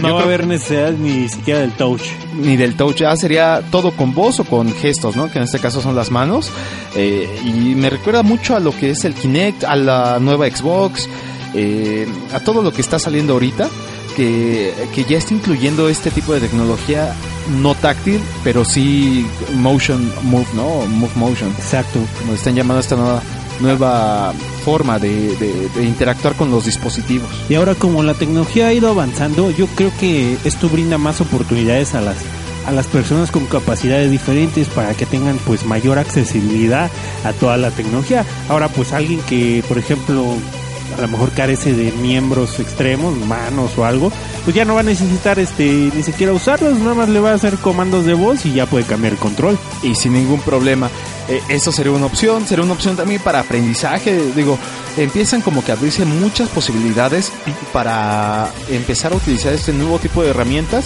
No 0.00 0.08
yo 0.08 0.14
va 0.14 0.20
a 0.22 0.24
haber 0.24 0.46
necesidad 0.46 0.92
ni 0.92 1.28
siquiera 1.28 1.60
del 1.60 1.72
touch. 1.72 2.02
ni 2.34 2.56
del 2.56 2.76
touch, 2.76 2.96
ya 2.96 3.14
sería 3.14 3.62
todo 3.70 3.92
con 3.92 4.14
voz 4.14 4.40
o 4.40 4.44
con 4.44 4.72
gestos, 4.72 5.16
¿no? 5.16 5.30
Que 5.30 5.38
en 5.38 5.44
este 5.44 5.58
caso 5.58 5.82
son 5.82 5.94
las 5.94 6.10
manos. 6.10 6.50
Eh, 6.94 7.28
y 7.44 7.74
me 7.74 7.90
recuerda 7.90 8.22
mucho 8.22 8.56
a 8.56 8.60
lo 8.60 8.72
que 8.72 8.90
es 8.90 9.04
el 9.04 9.14
Kinect, 9.14 9.64
a 9.64 9.76
la 9.76 10.18
nueva 10.18 10.48
Xbox, 10.48 11.08
eh, 11.54 12.06
a 12.32 12.40
todo 12.40 12.62
lo 12.62 12.72
que 12.72 12.80
está 12.80 12.98
saliendo 12.98 13.34
ahorita, 13.34 13.68
que, 14.16 14.72
que 14.94 15.04
ya 15.04 15.18
está 15.18 15.34
incluyendo 15.34 15.88
este 15.88 16.10
tipo 16.10 16.34
de 16.34 16.40
tecnología 16.40 17.14
no 17.60 17.74
táctil, 17.74 18.20
pero 18.44 18.64
sí 18.64 19.26
motion 19.54 20.12
move, 20.24 20.46
¿no? 20.54 20.86
Move 20.86 21.10
motion, 21.16 21.50
Exacto. 21.58 21.98
como 22.20 22.34
están 22.34 22.54
llamando 22.54 22.80
esta 22.80 22.96
nueva, 22.96 23.22
nueva 23.60 24.32
forma 24.64 24.98
de, 24.98 25.34
de- 25.36 25.68
de 25.74 25.84
interactuar 25.84 26.34
con 26.36 26.50
los 26.50 26.66
dispositivos. 26.66 27.28
Y 27.48 27.54
ahora 27.54 27.74
como 27.74 28.02
la 28.02 28.14
tecnología 28.14 28.68
ha 28.68 28.72
ido 28.72 28.88
avanzando, 28.90 29.50
yo 29.50 29.66
creo 29.68 29.92
que 29.98 30.36
esto 30.44 30.68
brinda 30.68 30.98
más 30.98 31.20
oportunidades 31.20 31.94
a 31.94 32.00
las 32.00 32.16
a 32.64 32.70
las 32.70 32.86
personas 32.86 33.32
con 33.32 33.46
capacidades 33.46 34.08
diferentes 34.08 34.68
para 34.68 34.94
que 34.94 35.04
tengan 35.04 35.36
pues 35.44 35.64
mayor 35.66 35.98
accesibilidad 35.98 36.88
a 37.24 37.32
toda 37.32 37.56
la 37.56 37.72
tecnología. 37.72 38.24
Ahora 38.48 38.68
pues 38.68 38.92
alguien 38.92 39.18
que 39.22 39.64
por 39.66 39.78
ejemplo 39.78 40.36
a 40.96 41.00
lo 41.02 41.08
mejor 41.08 41.30
carece 41.32 41.72
de 41.72 41.92
miembros 41.92 42.58
extremos, 42.60 43.16
manos 43.26 43.72
o 43.76 43.84
algo, 43.84 44.12
pues 44.44 44.54
ya 44.56 44.64
no 44.64 44.74
va 44.74 44.80
a 44.80 44.84
necesitar 44.84 45.38
este 45.38 45.90
ni 45.94 46.02
siquiera 46.02 46.32
usarlos, 46.32 46.78
nada 46.78 46.94
más 46.94 47.08
le 47.08 47.20
va 47.20 47.30
a 47.30 47.34
hacer 47.34 47.56
comandos 47.58 48.04
de 48.06 48.14
voz 48.14 48.44
y 48.46 48.52
ya 48.54 48.66
puede 48.66 48.84
cambiar 48.84 49.12
el 49.14 49.18
control. 49.18 49.58
y 49.82 49.94
sin 49.94 50.12
ningún 50.12 50.40
problema. 50.40 50.88
Eh, 51.28 51.40
eso 51.48 51.70
sería 51.72 51.92
una 51.92 52.06
opción, 52.06 52.46
sería 52.46 52.64
una 52.64 52.72
opción 52.74 52.96
también 52.96 53.20
para 53.22 53.40
aprendizaje. 53.40 54.20
Digo, 54.34 54.58
empiezan 54.96 55.40
como 55.40 55.64
que 55.64 55.70
a 55.72 55.74
abrirse 55.74 56.04
muchas 56.04 56.48
posibilidades 56.48 57.32
para 57.72 58.50
empezar 58.70 59.12
a 59.12 59.16
utilizar 59.16 59.52
este 59.52 59.72
nuevo 59.72 59.98
tipo 59.98 60.22
de 60.22 60.30
herramientas 60.30 60.84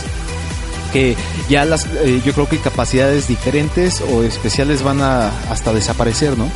que 0.92 1.16
ya 1.48 1.64
las 1.64 1.86
eh, 1.86 2.22
yo 2.24 2.32
creo 2.32 2.48
que 2.48 2.58
capacidades 2.58 3.28
diferentes 3.28 4.00
o 4.00 4.22
especiales 4.22 4.82
van 4.82 5.00
a 5.02 5.30
hasta 5.50 5.72
desaparecer, 5.72 6.38
¿no? 6.38 6.48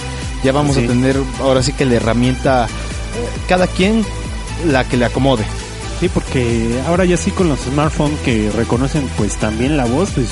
Ya 0.45 0.53
vamos 0.53 0.77
Sí. 0.77 0.85
a 0.85 0.87
tener 0.87 1.17
ahora 1.41 1.63
sí 1.63 1.73
que 1.73 1.85
la 1.85 1.97
herramienta 1.97 2.69
cada 3.49 3.67
quien 3.67 4.05
la 4.67 4.85
que 4.85 4.97
le 4.97 5.05
acomode. 5.07 5.45
Sí, 6.01 6.09
porque 6.09 6.81
ahora 6.87 7.05
ya 7.05 7.17
sí 7.17 7.31
con 7.31 7.49
los 7.49 7.61
smartphones 7.61 8.19
que 8.21 8.51
reconocen 8.51 9.09
pues 9.19 9.37
también 9.37 9.77
la 9.77 9.85
voz, 9.85 10.11
pues 10.15 10.29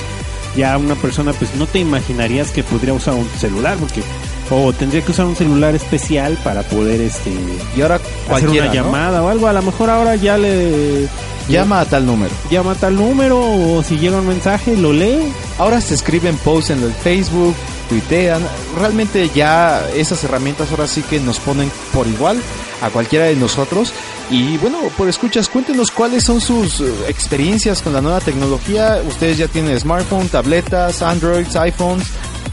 ya 0.57 0.77
una 0.79 0.95
persona 0.95 1.33
pues 1.33 1.55
no 1.57 1.67
te 1.67 1.79
imaginarías 1.79 2.51
que 2.51 2.65
podría 2.65 2.95
usar 2.95 3.15
un 3.15 3.29
celular 3.39 3.77
porque 3.77 4.03
o 4.51 4.73
tendría 4.73 5.05
que 5.05 5.11
usar 5.11 5.27
un 5.27 5.37
celular 5.37 5.75
especial 5.75 6.39
para 6.43 6.63
poder 6.63 7.03
este 7.03 7.31
Y 7.77 7.83
ahora 7.83 8.01
hacer 8.31 8.49
una 8.49 8.67
¿no? 8.67 8.73
llamada 8.73 9.23
o 9.23 9.29
algo, 9.29 9.47
a 9.47 9.53
lo 9.53 9.63
mejor 9.63 9.91
ahora 9.91 10.17
ya 10.17 10.39
le 10.39 11.07
llama 11.49 11.81
a 11.81 11.85
tal 11.85 12.07
número. 12.07 12.35
llama 12.51 12.73
a 12.73 12.75
tal 12.75 12.97
número 12.97 13.41
o 13.41 13.83
si 13.83 13.99
llega 13.99 14.19
un 14.19 14.27
mensaje 14.27 14.77
lo 14.77 14.93
lee. 14.93 15.33
Ahora 15.59 15.81
se 15.81 15.95
escriben 15.95 16.37
posts 16.39 16.71
en 16.71 16.83
el 16.83 16.93
Facebook, 16.93 17.55
tuitean. 17.89 18.43
Realmente 18.77 19.31
ya 19.35 19.89
esas 19.95 20.23
herramientas 20.25 20.71
ahora 20.71 20.87
sí 20.87 21.03
que 21.03 21.21
nos 21.21 21.41
ponen 21.41 21.71
por 21.93 22.07
igual 22.07 22.41
a 22.83 22.91
cualquiera 22.91 23.27
de 23.27 23.37
nosotros. 23.37 23.93
Y 24.31 24.59
bueno, 24.59 24.79
por 24.97 25.09
escuchas, 25.09 25.49
cuéntenos 25.49 25.91
cuáles 25.91 26.25
son 26.25 26.41
sus 26.41 26.81
eh, 26.81 26.93
experiencias 27.09 27.81
con 27.81 27.95
la 27.95 28.03
nueva 28.03 28.21
tecnología. 28.21 29.03
Ustedes 29.09 29.39
ya 29.39 29.49
tienen 29.49 29.79
smartphone, 29.81 30.29
tabletas, 30.29 31.01
Androids, 31.01 31.57
iPhones, 31.57 32.07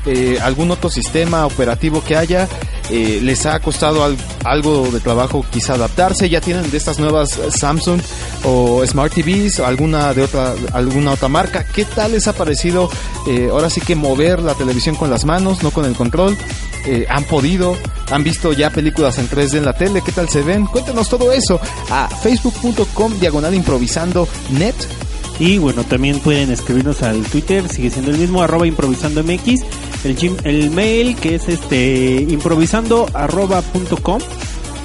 eh, 0.05 0.37
algún 0.41 0.71
otro 0.71 0.89
sistema 0.89 1.45
operativo 1.45 2.03
que 2.03 2.15
haya. 2.15 2.47
Eh, 2.91 3.19
les 3.23 3.47
ha 3.47 3.59
costado 3.61 4.03
al- 4.03 4.15
algo 4.43 4.87
de 4.91 4.99
trabajo 4.99 5.43
quizá 5.51 5.73
adaptarse. 5.73 6.29
Ya 6.29 6.39
tienen 6.41 6.69
de 6.69 6.77
estas 6.77 6.99
nuevas 6.99 7.29
Samsung 7.49 7.99
o 8.43 8.85
Smart 8.85 9.11
TVs 9.11 9.59
alguna 9.59 10.13
de 10.13 10.21
otra 10.23 10.53
alguna 10.73 11.13
otra 11.13 11.27
marca. 11.27 11.63
¿Qué 11.63 11.83
tal 11.85 12.11
les 12.11 12.27
ha 12.27 12.33
parecido 12.33 12.89
eh, 13.27 13.49
ahora 13.51 13.69
sí 13.71 13.81
que 13.81 13.95
mover 13.95 14.39
la 14.41 14.53
televisión 14.53 14.95
con 14.95 15.09
las 15.09 15.25
manos, 15.25 15.63
no 15.63 15.71
con 15.71 15.85
el 15.85 15.95
control? 15.95 16.37
Eh, 16.85 17.07
¿Han 17.09 17.23
podido? 17.23 17.75
¿Han 18.11 18.23
visto 18.23 18.53
ya 18.53 18.69
películas 18.69 19.17
en 19.17 19.27
3D 19.27 19.57
en 19.57 19.65
la 19.65 19.73
tele? 19.73 20.03
¿Qué 20.05 20.11
tal 20.11 20.29
se 20.29 20.43
ven? 20.43 20.67
Cuéntenos 20.67 21.09
todo 21.09 21.31
eso 21.31 21.59
a 21.89 22.07
facebook.com 22.07 23.19
diagonal 23.19 23.55
improvisando 23.55 24.27
net. 24.51 24.75
Y 25.39 25.57
bueno, 25.57 25.83
también 25.83 26.19
pueden 26.19 26.51
escribirnos 26.51 27.03
al 27.03 27.21
Twitter, 27.23 27.67
sigue 27.67 27.89
siendo 27.91 28.11
el 28.11 28.17
mismo, 28.17 28.41
arroba 28.41 28.67
improvisando 28.67 29.21
MX, 29.23 29.61
el, 30.05 30.15
gym- 30.17 30.37
el 30.45 30.69
mail 30.71 31.15
que 31.17 31.35
es 31.35 31.47
este 31.49 32.25
improvisando 32.29 33.05
arroba 33.13 33.61
punto 33.61 33.97
com. 33.97 34.19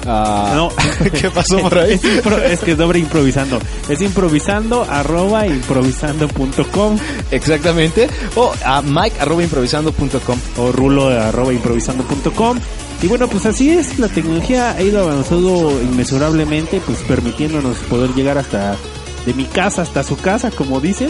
Ah, 0.05 0.51
No. 0.55 0.69
¿Qué 1.21 1.29
pasó 1.29 1.59
por 1.59 1.77
ahí? 1.77 1.93
Es, 1.93 2.03
es 2.03 2.59
que 2.61 2.71
es 2.71 2.77
doble 2.77 2.99
improvisando. 2.99 3.59
Es 3.87 4.01
improvisando 4.01 4.83
arroba 4.89 5.45
improvisando 5.47 6.27
punto 6.27 6.67
com 6.69 6.97
Exactamente. 7.29 8.09
O 8.35 8.51
a 8.65 8.81
mike 8.81 9.19
arroba 9.19 9.43
improvisando.com. 9.43 10.37
o 10.57 10.71
rulo 10.71 11.07
arroba 11.07 11.53
improvisando 11.53 12.03
punto 12.03 12.33
com. 12.33 12.57
Y 13.01 13.07
bueno, 13.07 13.27
pues 13.27 13.45
así 13.45 13.69
es, 13.69 13.99
la 13.99 14.09
tecnología 14.09 14.71
ha 14.71 14.81
ido 14.81 15.01
avanzando 15.01 15.79
inmesurablemente, 15.81 16.81
pues 16.85 16.97
permitiéndonos 17.07 17.77
poder 17.89 18.13
llegar 18.13 18.37
hasta 18.37 18.75
de 19.25 19.33
mi 19.33 19.45
casa 19.45 19.81
hasta 19.81 20.03
su 20.03 20.17
casa, 20.17 20.51
como 20.51 20.79
dicen. 20.79 21.09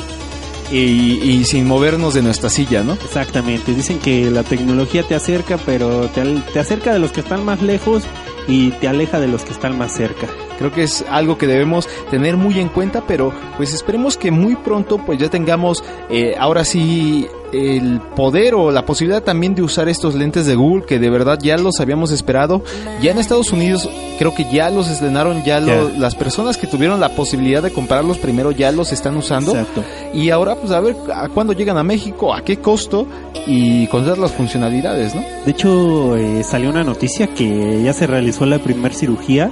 Y, 0.71 1.19
y 1.21 1.43
sin 1.43 1.67
movernos 1.67 2.13
de 2.13 2.21
nuestra 2.21 2.49
silla, 2.49 2.81
¿no? 2.81 2.93
Exactamente, 2.93 3.73
dicen 3.73 3.99
que 3.99 4.31
la 4.31 4.43
tecnología 4.43 5.03
te 5.03 5.15
acerca, 5.15 5.57
pero 5.57 6.07
te, 6.07 6.23
te 6.53 6.59
acerca 6.59 6.93
de 6.93 6.99
los 6.99 7.11
que 7.11 7.19
están 7.19 7.43
más 7.43 7.61
lejos 7.61 8.03
y 8.47 8.71
te 8.71 8.87
aleja 8.87 9.19
de 9.19 9.27
los 9.27 9.43
que 9.43 9.51
están 9.51 9.77
más 9.77 9.93
cerca. 9.93 10.27
Creo 10.57 10.71
que 10.71 10.83
es 10.83 11.03
algo 11.09 11.37
que 11.37 11.47
debemos 11.47 11.89
tener 12.09 12.37
muy 12.37 12.59
en 12.59 12.69
cuenta, 12.69 13.03
pero 13.05 13.33
pues 13.57 13.73
esperemos 13.73 14.15
que 14.15 14.31
muy 14.31 14.55
pronto 14.55 14.97
pues 14.99 15.19
ya 15.19 15.29
tengamos 15.29 15.83
eh, 16.09 16.35
ahora 16.39 16.63
sí 16.63 17.27
el 17.53 17.99
poder 18.15 18.53
o 18.55 18.71
la 18.71 18.85
posibilidad 18.85 19.21
también 19.23 19.55
de 19.55 19.61
usar 19.61 19.89
estos 19.89 20.15
lentes 20.15 20.45
de 20.45 20.55
Google 20.55 20.85
que 20.85 20.99
de 20.99 21.09
verdad 21.09 21.37
ya 21.41 21.57
los 21.57 21.79
habíamos 21.79 22.11
esperado. 22.11 22.63
Ya 23.01 23.11
en 23.11 23.17
Estados 23.17 23.51
Unidos 23.51 23.89
creo 24.19 24.33
que 24.33 24.45
ya 24.51 24.69
los 24.69 24.87
estrenaron, 24.87 25.43
ya, 25.43 25.59
lo- 25.59 25.89
las 25.89 26.15
personas 26.15 26.57
que 26.57 26.67
tuvieron 26.67 26.99
la 26.99 27.09
posibilidad 27.09 27.61
de 27.61 27.71
comprarlos 27.71 28.17
primero 28.17 28.51
ya 28.51 28.71
los 28.71 28.91
están 28.93 29.17
usando. 29.17 29.51
Exacto. 29.51 29.83
Y 30.13 30.29
ahora 30.29 30.55
pues 30.55 30.71
a 30.71 30.79
ver 30.79 30.95
a 31.13 31.27
cuándo 31.29 31.53
llegan 31.53 31.77
a 31.77 31.83
México, 31.83 32.33
a 32.33 32.43
qué 32.43 32.57
costo 32.57 33.07
y 33.47 33.87
con 33.87 34.03
todas 34.03 34.17
las 34.19 34.31
funcionalidades, 34.31 35.15
¿no? 35.15 35.21
De 35.45 35.51
hecho, 35.51 36.15
eh, 36.17 36.43
salió 36.43 36.69
una 36.69 36.83
noticia 36.83 37.27
que 37.27 37.81
ya 37.83 37.93
se 37.93 38.07
realizó 38.07 38.45
la 38.45 38.59
primera 38.59 38.93
cirugía 38.93 39.49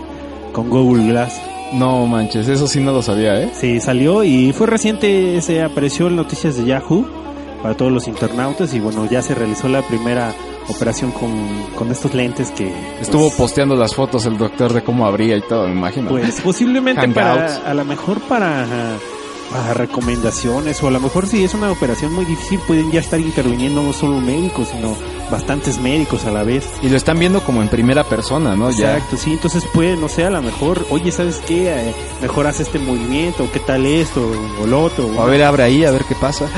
con 0.54 0.70
Google 0.70 1.08
Glass. 1.08 1.34
No 1.74 2.08
manches, 2.08 2.48
eso 2.48 2.68
sí 2.68 2.80
no 2.80 2.92
lo 2.92 3.04
sabía, 3.04 3.42
¿eh? 3.44 3.52
Sí, 3.54 3.80
salió 3.80 4.24
y 4.24 4.54
fue 4.54 4.66
reciente, 4.68 5.40
se 5.42 5.62
apareció 5.62 6.08
en 6.08 6.16
noticias 6.16 6.58
de 6.58 6.66
Yahoo 6.66 7.06
para 7.62 7.76
todos 7.76 7.92
los 7.92 8.08
internautas 8.08 8.74
y 8.74 8.80
bueno, 8.80 9.06
ya 9.10 9.22
se 9.22 9.36
realizó 9.36 9.68
la 9.68 9.82
primera 9.82 10.34
operación 10.68 11.12
con, 11.12 11.32
con 11.76 11.92
estos 11.92 12.14
lentes 12.14 12.52
que... 12.52 12.74
Estuvo 13.02 13.28
pues, 13.28 13.36
posteando 13.36 13.76
las 13.76 13.96
fotos 13.96 14.26
el 14.26 14.38
doctor 14.38 14.74
de 14.74 14.84
cómo 14.84 15.06
abría 15.06 15.38
y 15.38 15.42
todo, 15.42 15.68
me 15.68 15.74
imagino. 15.74 16.10
Pues 16.10 16.42
posiblemente 16.42 17.08
para, 17.10 17.58
a 17.58 17.74
lo 17.74 17.86
mejor 17.86 18.20
para, 18.22 18.66
para 19.52 19.74
recomendaciones 19.74 20.82
o 20.84 20.88
a 20.88 20.92
lo 20.92 21.00
mejor 21.00 21.28
si 21.28 21.44
es 21.44 21.54
una 21.54 21.72
operación 21.72 22.14
muy 22.14 22.26
difícil 22.26 22.60
pueden 22.68 22.92
ya 22.92 23.00
estar 23.00 23.20
interviniendo 23.20 23.82
no 23.82 23.94
solo 23.94 24.20
médicos 24.20 24.70
sino 24.70 24.96
bastantes 25.30 25.80
médicos 25.80 26.26
a 26.26 26.32
la 26.32 26.44
vez. 26.44 26.66
Y 26.82 26.90
lo 26.90 26.98
están 26.98 27.20
viendo 27.20 27.42
como 27.42 27.62
en 27.62 27.70
primera 27.70 28.04
persona, 28.04 28.56
¿no? 28.56 28.72
Ya. 28.72 28.96
Exacto, 28.96 29.18
sí, 29.18 29.34
entonces 29.34 29.64
puede, 29.74 29.96
no 29.96 30.10
sé, 30.10 30.26
a 30.26 30.30
lo 30.30 30.42
mejor, 30.42 30.86
oye, 30.90 31.12
¿sabes 31.12 31.42
qué? 31.46 31.70
Eh, 31.70 31.94
mejor 32.22 32.48
haz 32.48 32.60
este 32.60 32.80
movimiento, 32.80 33.50
¿qué 33.52 33.60
tal 33.60 33.86
esto? 33.86 34.32
O 34.62 34.66
lo 34.66 34.84
otro. 34.84 35.08
O 35.08 35.22
a 35.22 35.26
ver, 35.26 35.44
abre 35.44 35.64
ahí, 35.64 35.84
a 35.86 35.92
ver 35.92 36.06
qué 36.06 36.16
pasa. 36.16 36.48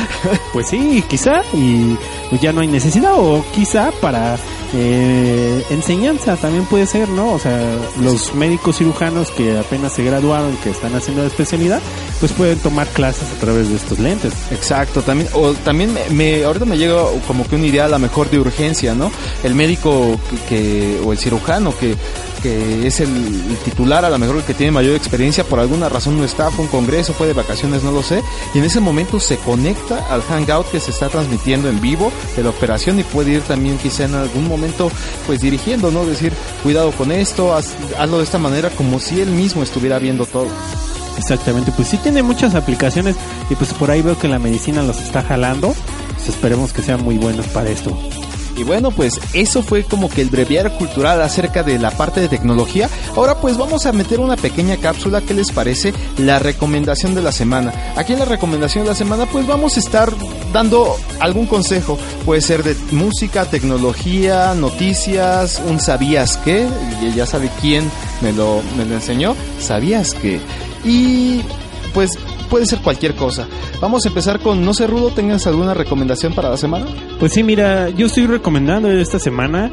Pues 0.53 0.67
sí, 0.67 1.01
quizá, 1.07 1.43
y 1.53 1.95
pues 2.29 2.41
ya 2.41 2.51
no 2.51 2.59
hay 2.59 2.67
necesidad, 2.67 3.13
o 3.15 3.43
quizá 3.53 3.89
para 4.01 4.37
eh, 4.73 5.65
enseñanza 5.69 6.35
también 6.37 6.65
puede 6.65 6.85
ser, 6.85 7.09
¿no? 7.09 7.33
O 7.33 7.39
sea, 7.39 7.59
los 8.01 8.33
médicos 8.35 8.77
cirujanos 8.77 9.31
que 9.31 9.57
apenas 9.57 9.93
se 9.93 10.03
graduaron, 10.03 10.55
que 10.57 10.69
están 10.69 10.93
haciendo 10.95 11.21
la 11.21 11.27
especialidad, 11.27 11.81
pues 12.21 12.31
pueden 12.31 12.57
tomar 12.59 12.87
clases 12.87 13.23
a 13.35 13.39
través 13.41 13.67
de 13.67 13.75
estos 13.75 13.99
lentes. 13.99 14.31
Exacto, 14.51 15.01
también, 15.01 15.27
o 15.33 15.51
también 15.53 15.93
me, 15.93 16.09
me- 16.11 16.43
ahorita 16.45 16.63
me 16.65 16.77
llega 16.77 17.01
como 17.27 17.45
que 17.45 17.55
una 17.57 17.65
idea 17.65 17.85
a 17.85 17.89
la 17.89 17.99
mejor 17.99 18.29
de 18.29 18.39
urgencia, 18.39 18.95
¿no? 18.95 19.11
El 19.43 19.55
médico 19.55 20.17
que, 20.47 21.01
o 21.03 21.11
el 21.11 21.17
cirujano 21.17 21.75
que, 21.77 21.95
que 22.43 22.87
es 22.87 22.99
el, 23.01 23.09
titular, 23.65 24.05
a 24.05 24.09
lo 24.09 24.17
mejor 24.19 24.37
el 24.37 24.43
que 24.43 24.53
tiene 24.53 24.71
mayor 24.71 24.95
experiencia, 24.95 25.43
por 25.43 25.59
alguna 25.59 25.89
razón 25.89 26.17
no 26.17 26.23
está, 26.23 26.49
fue 26.51 26.65
un 26.65 26.71
congreso, 26.71 27.13
fue 27.13 27.25
de 27.27 27.33
vacaciones, 27.33 27.83
no 27.83 27.91
lo 27.91 28.01
sé, 28.03 28.21
y 28.53 28.59
en 28.59 28.65
ese 28.65 28.79
momento 28.79 29.19
se 29.19 29.37
conecta 29.37 30.05
al 30.09 30.21
hangout 30.23 30.69
que 30.71 30.79
se 30.79 30.91
está 30.91 31.09
transmitiendo 31.09 31.69
en 31.69 31.81
vivo 31.81 32.11
de 32.35 32.43
la 32.43 32.49
operación 32.51 32.99
y 32.99 33.03
puede 33.03 33.31
ir 33.31 33.41
también 33.41 33.77
quizá 33.79 34.05
en 34.05 34.13
algún 34.15 34.47
momento 34.47 34.91
pues 35.27 35.41
dirigiendo, 35.41 35.89
¿no? 35.91 36.05
Decir, 36.05 36.33
cuidado 36.63 36.91
con 36.91 37.11
esto, 37.11 37.55
haz- 37.55 37.73
hazlo 37.99 38.19
de 38.19 38.23
esta 38.25 38.37
manera 38.37 38.69
como 38.69 38.99
si 38.99 39.21
él 39.21 39.29
mismo 39.29 39.63
estuviera 39.63 39.97
viendo 39.99 40.25
todo. 40.27 40.47
Exactamente, 41.17 41.71
pues 41.75 41.87
sí 41.87 41.97
tiene 41.97 42.23
muchas 42.23 42.55
aplicaciones 42.55 43.15
y 43.49 43.55
pues 43.55 43.73
por 43.73 43.91
ahí 43.91 44.01
veo 44.01 44.17
que 44.17 44.27
la 44.27 44.39
medicina 44.39 44.81
los 44.81 44.99
está 45.01 45.21
jalando, 45.21 45.73
pues 46.15 46.29
esperemos 46.29 46.73
que 46.73 46.81
sean 46.81 47.03
muy 47.03 47.17
buenos 47.17 47.47
para 47.47 47.69
esto. 47.69 47.97
Y 48.57 48.63
bueno, 48.63 48.91
pues 48.91 49.19
eso 49.33 49.63
fue 49.63 49.83
como 49.83 50.09
que 50.09 50.21
el 50.21 50.29
breviario 50.29 50.71
cultural 50.77 51.21
acerca 51.21 51.63
de 51.63 51.79
la 51.79 51.91
parte 51.91 52.19
de 52.19 52.27
tecnología. 52.27 52.89
Ahora 53.15 53.35
pues 53.35 53.57
vamos 53.57 53.85
a 53.85 53.91
meter 53.91 54.19
una 54.19 54.35
pequeña 54.35 54.77
cápsula 54.77 55.21
que 55.21 55.33
les 55.33 55.51
parece 55.51 55.93
la 56.17 56.37
recomendación 56.37 57.15
de 57.15 57.21
la 57.21 57.31
semana. 57.31 57.73
Aquí 57.95 58.13
en 58.13 58.19
la 58.19 58.25
recomendación 58.25 58.83
de 58.83 58.89
la 58.89 58.95
semana 58.95 59.25
pues 59.25 59.47
vamos 59.47 59.77
a 59.77 59.79
estar 59.79 60.13
dando 60.53 60.95
algún 61.19 61.47
consejo. 61.47 61.97
Puede 62.25 62.41
ser 62.41 62.63
de 62.63 62.75
música, 62.91 63.45
tecnología, 63.45 64.53
noticias, 64.53 65.61
un 65.67 65.79
sabías 65.79 66.37
qué. 66.37 66.67
Ya 67.15 67.25
sabe 67.25 67.49
quién 67.61 67.89
me 68.21 68.31
lo, 68.33 68.61
me 68.77 68.85
lo 68.85 68.95
enseñó. 68.95 69.35
Sabías 69.59 70.13
qué. 70.13 70.39
Y 70.83 71.41
pues 71.93 72.17
puede 72.49 72.65
ser 72.65 72.79
cualquier 72.79 73.15
cosa. 73.15 73.47
Vamos 73.79 74.05
a 74.05 74.09
empezar 74.09 74.39
con, 74.39 74.63
no 74.63 74.73
sé 74.73 74.87
Rudo, 74.87 75.09
¿tengas 75.11 75.47
alguna 75.47 75.73
recomendación 75.73 76.33
para 76.33 76.49
la 76.49 76.57
semana? 76.57 76.85
Pues 77.19 77.33
sí, 77.33 77.43
mira, 77.43 77.89
yo 77.89 78.07
estoy 78.07 78.27
recomendando 78.27 78.89
esta 78.91 79.19
semana 79.19 79.71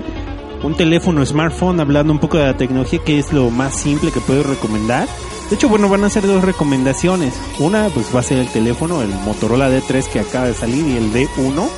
un 0.63 0.75
teléfono 0.75 1.25
smartphone 1.25 1.81
hablando 1.81 2.13
un 2.13 2.19
poco 2.19 2.39
de 2.39 2.45
la 2.45 2.57
tecnología 2.57 2.99
que 3.05 3.19
es 3.19 3.33
lo 3.33 3.51
más 3.51 3.75
simple 3.75 4.11
que 4.11 4.21
puedo 4.21 4.43
recomendar. 4.43 5.09
De 5.49 5.57
hecho, 5.57 5.69
bueno, 5.69 5.89
van 5.89 6.05
a 6.05 6.11
ser 6.11 6.27
dos 6.27 6.45
recomendaciones. 6.45 7.35
Una, 7.59 7.89
pues 7.89 8.15
va 8.15 8.21
a 8.21 8.23
ser 8.23 8.39
el 8.39 8.49
teléfono, 8.49 9.03
el 9.03 9.09
Motorola 9.09 9.71
D3 9.71 10.05
que 10.09 10.21
acaba 10.21 10.47
de 10.47 10.55
salir 10.55 10.87
y 10.87 10.97
el 10.97 11.13
D1, 11.13 11.69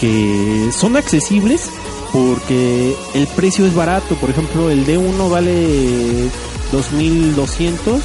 que 0.00 0.70
son 0.72 0.96
accesibles 0.96 1.70
porque 2.12 2.94
el 3.14 3.26
precio 3.28 3.66
es 3.66 3.74
barato. 3.74 4.14
Por 4.16 4.30
ejemplo, 4.30 4.70
el 4.70 4.86
D1 4.86 5.30
vale 5.30 6.30
2200, 6.70 8.02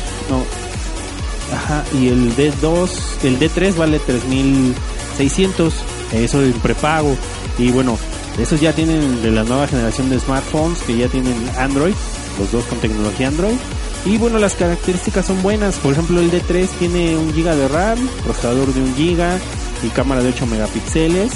y 1.99 2.07
el 2.07 2.35
D2, 2.35 2.89
el 3.23 3.39
D3 3.39 3.75
vale 3.75 3.99
3600, 3.99 5.73
eso 6.13 6.41
en 6.41 6.53
prepago. 6.53 7.15
Y 7.57 7.71
bueno, 7.71 7.97
esos 8.39 8.59
ya 8.61 8.73
tienen 8.73 9.21
de 9.21 9.31
la 9.31 9.43
nueva 9.43 9.67
generación 9.67 10.09
de 10.09 10.19
smartphones 10.19 10.79
que 10.83 10.97
ya 10.97 11.07
tienen 11.07 11.35
Android, 11.57 11.93
los 12.39 12.51
dos 12.51 12.65
con 12.65 12.79
tecnología 12.79 13.27
Android. 13.27 13.57
Y 14.05 14.17
bueno, 14.17 14.39
las 14.39 14.55
características 14.55 15.25
son 15.27 15.41
buenas. 15.43 15.75
Por 15.77 15.93
ejemplo, 15.93 16.19
el 16.19 16.31
D3 16.31 16.67
tiene 16.79 17.15
un 17.17 17.31
GB 17.31 17.55
de 17.55 17.67
RAM, 17.67 17.99
procesador 18.23 18.73
de 18.73 18.81
un 18.81 18.95
GB 18.95 19.39
y 19.83 19.89
cámara 19.89 20.23
de 20.23 20.29
8 20.29 20.47
megapíxeles. 20.47 21.31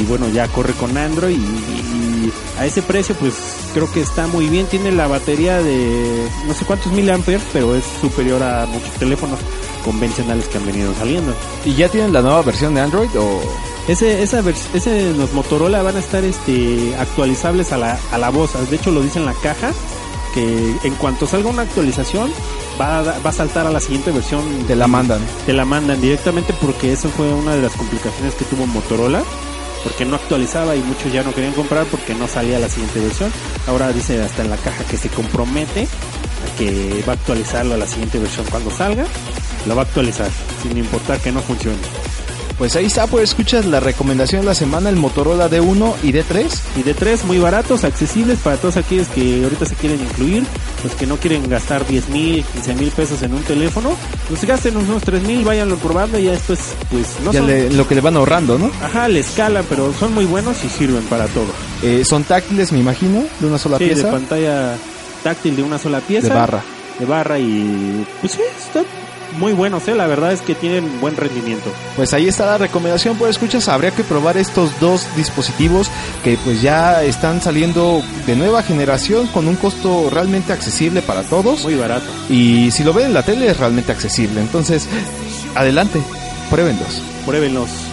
Y 0.00 0.04
bueno, 0.04 0.28
ya 0.28 0.48
corre 0.48 0.72
con 0.72 0.96
Android 0.96 1.36
y, 1.36 1.38
y 1.38 2.32
a 2.58 2.64
ese 2.64 2.80
precio 2.80 3.14
pues 3.16 3.34
creo 3.74 3.90
que 3.92 4.00
está 4.00 4.26
muy 4.26 4.48
bien. 4.48 4.66
Tiene 4.66 4.92
la 4.92 5.06
batería 5.06 5.62
de 5.62 6.26
no 6.46 6.54
sé 6.54 6.64
cuántos 6.64 6.92
miliamperes, 6.92 7.42
pero 7.52 7.74
es 7.74 7.84
superior 8.00 8.42
a 8.42 8.66
muchos 8.66 8.92
teléfonos 8.92 9.38
convencionales 9.84 10.46
que 10.48 10.58
han 10.58 10.66
venido 10.66 10.94
saliendo. 10.94 11.34
¿Y 11.64 11.74
ya 11.74 11.88
tienen 11.88 12.12
la 12.12 12.22
nueva 12.22 12.42
versión 12.42 12.74
de 12.74 12.80
Android 12.80 13.10
o...? 13.18 13.40
Ese, 13.88 14.22
esa 14.22 14.42
ese, 14.74 15.12
los 15.14 15.32
Motorola 15.32 15.82
van 15.82 15.96
a 15.96 15.98
estar 15.98 16.22
este, 16.22 16.94
actualizables 16.96 17.72
a 17.72 17.78
la, 17.78 17.98
a 18.12 18.18
la 18.18 18.30
voz. 18.30 18.52
De 18.70 18.76
hecho, 18.76 18.90
lo 18.90 19.02
dice 19.02 19.18
en 19.18 19.26
la 19.26 19.34
caja 19.34 19.72
que 20.32 20.76
en 20.84 20.94
cuanto 20.94 21.26
salga 21.26 21.50
una 21.50 21.62
actualización 21.62 22.30
va 22.80 23.00
a, 23.00 23.02
va 23.02 23.30
a 23.30 23.32
saltar 23.32 23.66
a 23.66 23.70
la 23.70 23.80
siguiente 23.80 24.12
versión. 24.12 24.42
Te 24.68 24.76
la 24.76 24.86
mandan. 24.86 25.20
Te 25.44 25.52
la 25.52 25.64
mandan 25.64 26.00
directamente 26.00 26.54
porque 26.60 26.92
eso 26.92 27.08
fue 27.08 27.32
una 27.32 27.56
de 27.56 27.62
las 27.62 27.72
complicaciones 27.72 28.34
que 28.34 28.44
tuvo 28.44 28.66
Motorola. 28.66 29.24
Porque 29.82 30.04
no 30.04 30.16
actualizaba 30.16 30.76
y 30.76 30.80
muchos 30.80 31.12
ya 31.12 31.22
no 31.22 31.34
querían 31.34 31.54
comprar 31.54 31.86
porque 31.86 32.14
no 32.14 32.28
salía 32.28 32.58
la 32.58 32.68
siguiente 32.68 33.00
versión. 33.00 33.32
Ahora 33.66 33.92
dice 33.92 34.20
hasta 34.22 34.42
en 34.42 34.50
la 34.50 34.56
caja 34.56 34.84
que 34.84 34.96
se 34.96 35.08
compromete 35.08 35.84
a 35.84 36.58
que 36.58 37.02
va 37.08 37.12
a 37.12 37.16
actualizarlo 37.16 37.74
a 37.74 37.78
la 37.78 37.86
siguiente 37.86 38.18
versión 38.18 38.46
cuando 38.50 38.70
salga. 38.70 39.06
Lo 39.66 39.74
va 39.74 39.82
a 39.82 39.84
actualizar 39.84 40.30
sin 40.62 40.76
importar 40.76 41.18
que 41.20 41.32
no 41.32 41.40
funcione. 41.40 41.78
Pues 42.60 42.76
ahí 42.76 42.84
está, 42.84 43.06
pues 43.06 43.30
escuchas 43.30 43.64
la 43.64 43.80
recomendación 43.80 44.42
de 44.42 44.48
la 44.48 44.54
semana, 44.54 44.90
el 44.90 44.96
Motorola 44.96 45.48
D1 45.48 45.94
y 46.02 46.12
D3. 46.12 46.46
Y 46.76 46.82
de 46.82 46.92
tres 46.92 47.24
muy 47.24 47.38
baratos, 47.38 47.84
accesibles 47.84 48.38
para 48.40 48.58
todos 48.58 48.76
aquellos 48.76 49.08
que 49.08 49.42
ahorita 49.44 49.64
se 49.64 49.74
quieren 49.76 49.98
incluir, 49.98 50.44
los 50.84 50.94
que 50.94 51.06
no 51.06 51.16
quieren 51.16 51.48
gastar 51.48 51.86
10 51.86 52.10
mil, 52.10 52.44
15 52.44 52.74
mil 52.74 52.90
pesos 52.90 53.22
en 53.22 53.32
un 53.32 53.42
teléfono, 53.44 53.96
pues 54.28 54.44
gasten 54.44 54.76
unos 54.76 55.02
3 55.02 55.22
mil, 55.22 55.42
váyanlo 55.42 55.76
probando 55.78 56.18
y 56.18 56.24
ya 56.24 56.32
después, 56.32 56.60
pues 56.90 57.06
no 57.24 57.32
ya 57.32 57.38
son... 57.38 57.48
le- 57.48 57.70
lo 57.70 57.88
que 57.88 57.94
le 57.94 58.02
van 58.02 58.16
ahorrando, 58.16 58.58
¿no? 58.58 58.70
Ajá, 58.82 59.08
le 59.08 59.20
escala, 59.20 59.62
pero 59.66 59.94
son 59.98 60.12
muy 60.12 60.26
buenos 60.26 60.62
y 60.62 60.68
sirven 60.68 61.02
para 61.04 61.28
todo. 61.28 61.48
Eh, 61.82 62.04
son 62.04 62.24
táctiles, 62.24 62.72
me 62.72 62.78
imagino, 62.78 63.24
de 63.40 63.46
una 63.46 63.56
sola 63.56 63.78
Sí, 63.78 63.84
de 63.86 63.94
pieza. 63.94 64.10
pantalla 64.10 64.76
táctil 65.24 65.56
de 65.56 65.62
una 65.62 65.78
sola 65.78 66.00
pieza. 66.00 66.28
De 66.28 66.34
barra. 66.34 66.62
De 66.98 67.06
barra 67.06 67.38
y 67.38 68.06
pues 68.20 68.32
sí, 68.34 68.40
están 68.62 68.84
muy 69.38 69.52
buenos, 69.52 69.86
¿eh? 69.88 69.94
la 69.94 70.06
verdad 70.06 70.32
es 70.32 70.40
que 70.40 70.54
tienen 70.54 71.00
buen 71.00 71.16
rendimiento. 71.16 71.70
Pues 71.96 72.12
ahí 72.12 72.28
está 72.28 72.46
la 72.46 72.58
recomendación, 72.58 73.16
pues 73.16 73.30
escuchas, 73.30 73.68
habría 73.68 73.90
que 73.90 74.04
probar 74.04 74.36
estos 74.36 74.78
dos 74.80 75.06
dispositivos 75.16 75.90
que 76.24 76.36
pues 76.44 76.62
ya 76.62 77.02
están 77.02 77.40
saliendo 77.40 78.02
de 78.26 78.36
nueva 78.36 78.62
generación 78.62 79.26
con 79.28 79.48
un 79.48 79.56
costo 79.56 80.08
realmente 80.10 80.52
accesible 80.52 81.02
para 81.02 81.22
todos. 81.22 81.64
Muy 81.64 81.74
barato. 81.74 82.06
Y 82.28 82.70
si 82.70 82.84
lo 82.84 82.92
ven 82.92 83.06
en 83.06 83.14
la 83.14 83.22
tele 83.22 83.50
es 83.50 83.56
realmente 83.58 83.92
accesible. 83.92 84.40
Entonces, 84.40 84.88
adelante, 85.54 86.00
pruébenlos. 86.50 87.02
Pruébenlos. 87.26 87.89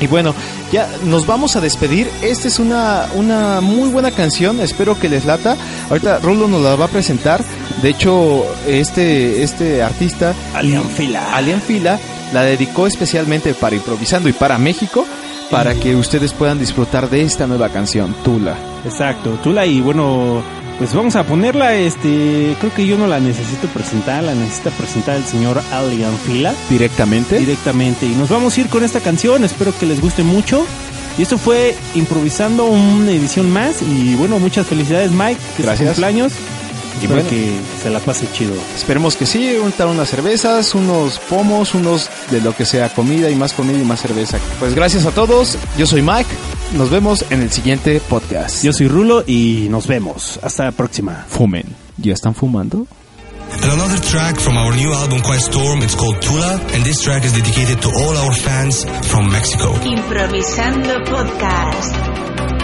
Y 0.00 0.06
bueno, 0.06 0.34
ya 0.72 0.88
nos 1.04 1.26
vamos 1.26 1.56
a 1.56 1.60
despedir. 1.60 2.10
Esta 2.22 2.48
es 2.48 2.58
una, 2.58 3.06
una 3.14 3.60
muy 3.60 3.88
buena 3.88 4.10
canción, 4.10 4.60
espero 4.60 4.98
que 4.98 5.08
les 5.08 5.24
lata. 5.24 5.56
Ahorita 5.88 6.18
Rulo 6.18 6.48
nos 6.48 6.62
la 6.62 6.76
va 6.76 6.86
a 6.86 6.88
presentar. 6.88 7.42
De 7.82 7.90
hecho, 7.90 8.44
este, 8.66 9.42
este 9.42 9.82
artista, 9.82 10.34
Alien 10.54 10.84
Fila. 10.84 11.34
Alien 11.34 11.60
Fila, 11.60 11.98
la 12.32 12.42
dedicó 12.42 12.86
especialmente 12.86 13.54
para 13.54 13.76
Improvisando 13.76 14.28
y 14.28 14.32
para 14.32 14.58
México, 14.58 15.06
para 15.50 15.74
que 15.74 15.94
ustedes 15.94 16.32
puedan 16.32 16.58
disfrutar 16.58 17.08
de 17.08 17.22
esta 17.22 17.46
nueva 17.46 17.68
canción, 17.68 18.14
Tula. 18.24 18.56
Exacto, 18.84 19.38
Tula 19.42 19.66
y 19.66 19.80
bueno, 19.80 20.42
pues 20.78 20.92
vamos 20.94 21.16
a 21.16 21.24
ponerla, 21.24 21.74
este, 21.74 22.54
creo 22.60 22.74
que 22.74 22.86
yo 22.86 22.98
no 22.98 23.06
la 23.06 23.18
necesito 23.18 23.66
presentar, 23.68 24.22
la 24.22 24.34
necesita 24.34 24.70
presentar 24.70 25.16
el 25.16 25.24
señor 25.24 25.60
Alien 25.72 26.16
Fila 26.26 26.54
Directamente. 26.68 27.38
directamente 27.38 28.06
y 28.06 28.10
nos 28.10 28.28
vamos 28.28 28.56
a 28.56 28.60
ir 28.60 28.68
con 28.68 28.84
esta 28.84 29.00
canción, 29.00 29.42
espero 29.44 29.72
que 29.78 29.86
les 29.86 30.00
guste 30.00 30.22
mucho. 30.22 30.66
Y 31.18 31.22
esto 31.22 31.38
fue 31.38 31.74
improvisando 31.94 32.66
una 32.66 33.10
edición 33.10 33.50
más 33.50 33.80
y 33.80 34.14
bueno, 34.16 34.38
muchas 34.38 34.66
felicidades 34.66 35.12
Mike, 35.12 35.40
que 35.56 35.62
es 35.62 35.66
Gracias. 35.66 35.88
cumpleaños. 35.88 36.32
Y 37.02 37.06
bueno. 37.06 37.28
que 37.28 37.52
se 37.82 37.90
la 37.90 38.00
pase 38.00 38.26
chido. 38.32 38.54
Esperemos 38.74 39.16
que 39.16 39.26
sí, 39.26 39.54
untar 39.62 39.86
unas 39.86 40.08
cervezas, 40.08 40.74
unos 40.74 41.18
pomos, 41.18 41.74
unos 41.74 42.08
de 42.30 42.40
lo 42.40 42.54
que 42.54 42.64
sea 42.64 42.88
comida 42.90 43.30
y 43.30 43.34
más 43.34 43.52
comida 43.52 43.78
y 43.78 43.84
más 43.84 44.00
cerveza. 44.00 44.38
Pues 44.58 44.74
gracias 44.74 45.04
a 45.04 45.10
todos, 45.10 45.58
yo 45.76 45.86
soy 45.86 46.00
Mike, 46.02 46.28
nos 46.74 46.90
vemos 46.90 47.24
en 47.30 47.42
el 47.42 47.50
siguiente 47.50 48.00
podcast. 48.00 48.62
Yo 48.64 48.72
soy 48.72 48.88
Rulo 48.88 49.24
y 49.26 49.68
nos 49.70 49.86
vemos. 49.86 50.38
Hasta 50.42 50.64
la 50.64 50.72
próxima. 50.72 51.24
fumen. 51.28 51.64
¿Ya 51.98 52.12
están 52.12 52.34
fumando? 52.34 52.86
And 53.52 53.64
another 53.64 54.00
track 54.00 54.36
from 54.38 54.56
our 54.56 54.74
new 54.74 54.92
album 54.92 55.20
Quiet 55.22 55.40
Storm, 55.40 55.80
it's 55.82 55.94
called 55.94 56.20
Tula, 56.20 56.60
and 56.74 56.84
this 56.84 57.00
track 57.00 57.24
is 57.24 57.32
dedicated 57.32 57.80
to 57.80 57.88
all 57.88 58.16
our 58.16 58.32
fans 58.34 58.84
from 59.08 59.30
Mexico. 59.30 59.72
Improvisando 59.84 60.94
podcast. 61.04 62.55